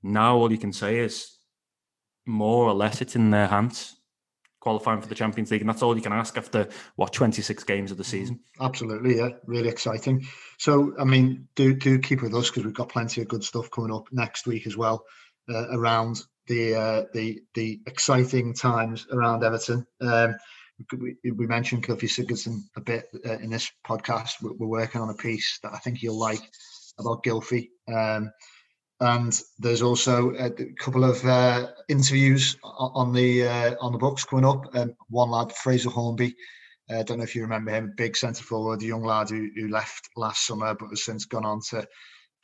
now 0.03 0.37
all 0.37 0.53
you 0.53 0.59
can 0.59 0.73
say 0.73 0.99
is 0.99 1.39
more 2.27 2.67
or 2.67 2.75
less 2.75 3.01
it's 3.01 3.17
in 3.17 3.31
their 3.31 3.49
hands 3.49 3.97
qualifying 4.65 5.01
for 5.01 5.09
the 5.09 5.15
Champions 5.15 5.51
League, 5.51 5.61
and 5.61 5.69
that's 5.69 5.83
all 5.83 5.95
you 5.95 6.03
can 6.03 6.13
ask 6.13 6.39
after 6.39 6.67
what 6.97 7.13
26 7.13 7.63
games 7.65 7.91
of 7.91 7.99
the 7.99 8.05
season. 8.05 8.41
Absolutely, 8.61 9.19
yeah, 9.19 9.29
really 9.47 9.69
exciting. 9.69 10.27
So, 10.59 10.95
I 10.99 11.05
mean, 11.05 11.47
do 11.55 11.75
do 11.75 11.99
keep 11.99 12.23
with 12.23 12.35
us 12.35 12.49
because 12.49 12.65
we've 12.65 12.75
got 12.75 12.89
plenty 12.89 13.21
of 13.21 13.29
good 13.29 13.45
stuff 13.45 13.71
coming 13.71 13.95
up 13.95 14.09
next 14.11 14.47
week 14.47 14.67
as 14.67 14.77
well 14.77 15.05
uh, 15.49 15.69
around 15.71 16.23
the 16.47 16.75
uh, 16.75 17.03
the 17.13 17.43
the 17.55 17.81
exciting 17.87 18.55
times 18.55 19.07
around 19.13 19.45
Everton. 19.45 19.87
Um, 20.01 20.37
we, 20.99 21.17
we, 21.31 21.47
mentioned 21.47 21.87
Gylfi 21.87 22.09
Sigurdsson 22.09 22.59
a 22.77 22.81
bit 22.81 23.07
uh, 23.25 23.39
in 23.39 23.51
this 23.51 23.71
podcast. 23.87 24.43
We're, 24.43 24.55
we're, 24.55 24.67
working 24.67 25.01
on 25.01 25.11
a 25.11 25.15
piece 25.15 25.61
that 25.63 25.73
I 25.73 25.79
think 25.79 26.03
you'll 26.03 26.19
like 26.19 26.41
about 26.99 27.23
Gylfi. 27.23 27.69
Um, 27.89 28.33
and 29.01 29.41
there's 29.59 29.83
also 29.83 30.35
a 30.35 30.51
couple 30.79 31.05
of 31.05 31.25
uh, 31.25 31.69
interviews 31.89 32.57
on 32.63 33.13
the 33.13 33.47
uh, 33.47 33.75
on 33.81 33.93
the 33.93 33.99
books 33.99 34.25
coming 34.25 34.45
up. 34.45 34.75
Um, 34.75 34.95
one 35.09 35.31
lad, 35.31 35.53
Fraser 35.53 35.91
Hornby. 35.91 36.35
I 36.91 36.97
uh, 36.97 37.03
don't 37.03 37.19
know 37.19 37.25
if 37.25 37.35
you 37.35 37.43
remember 37.43 37.71
him, 37.71 37.95
big 37.97 38.17
centre 38.17 38.45
forward, 38.45 38.83
young 38.83 39.03
lad 39.03 39.31
who, 39.31 39.49
who 39.57 39.69
left 39.69 40.11
last 40.17 40.47
summer 40.47 40.75
but 40.75 40.91
has 40.91 41.05
since 41.05 41.25
gone 41.25 41.47
on 41.47 41.61
to 41.71 41.87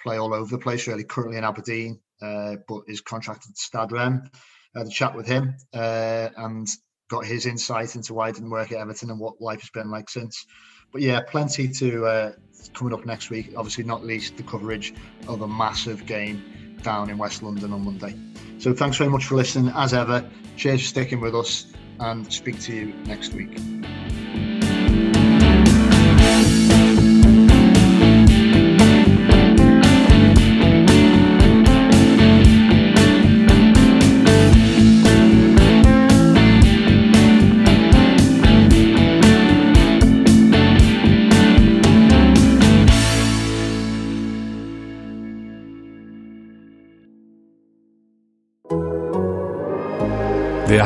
play 0.02 0.16
all 0.16 0.32
over 0.32 0.50
the 0.50 0.62
place. 0.62 0.86
Really, 0.86 1.04
currently 1.04 1.36
in 1.36 1.44
Aberdeen, 1.44 2.00
uh, 2.22 2.56
but 2.68 2.82
is 2.88 3.00
contracted 3.00 3.54
to 3.54 3.60
Stade 3.60 3.92
Reims. 3.92 4.28
I 4.74 4.80
had 4.80 4.86
a 4.86 4.90
chat 4.90 5.16
with 5.16 5.26
him 5.26 5.54
uh, 5.74 6.28
and 6.36 6.66
got 7.08 7.24
his 7.24 7.46
insight 7.46 7.96
into 7.96 8.14
why 8.14 8.28
he 8.28 8.32
didn't 8.34 8.50
work 8.50 8.72
at 8.72 8.78
Everton 8.78 9.10
and 9.10 9.18
what 9.18 9.40
life 9.40 9.60
has 9.60 9.70
been 9.70 9.90
like 9.90 10.08
since. 10.08 10.46
But 10.92 11.02
yeah, 11.02 11.20
plenty 11.20 11.68
to 11.68 12.06
uh, 12.06 12.32
coming 12.72 12.94
up 12.94 13.04
next 13.04 13.30
week. 13.30 13.52
Obviously, 13.56 13.84
not 13.84 14.04
least 14.04 14.36
the 14.36 14.42
coverage 14.42 14.94
of 15.28 15.42
a 15.42 15.48
massive 15.48 16.06
game 16.06 16.76
down 16.82 17.10
in 17.10 17.18
West 17.18 17.42
London 17.42 17.72
on 17.72 17.84
Monday. 17.84 18.16
So 18.58 18.72
thanks 18.72 18.96
very 18.96 19.10
much 19.10 19.26
for 19.26 19.36
listening. 19.36 19.72
As 19.74 19.94
ever, 19.94 20.28
cheers 20.56 20.80
for 20.80 20.86
sticking 20.86 21.20
with 21.20 21.34
us 21.34 21.66
and 21.98 22.30
speak 22.32 22.60
to 22.62 22.74
you 22.74 22.86
next 23.04 23.34
week. 23.34 23.58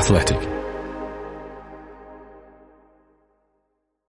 Athletic. 0.04 0.53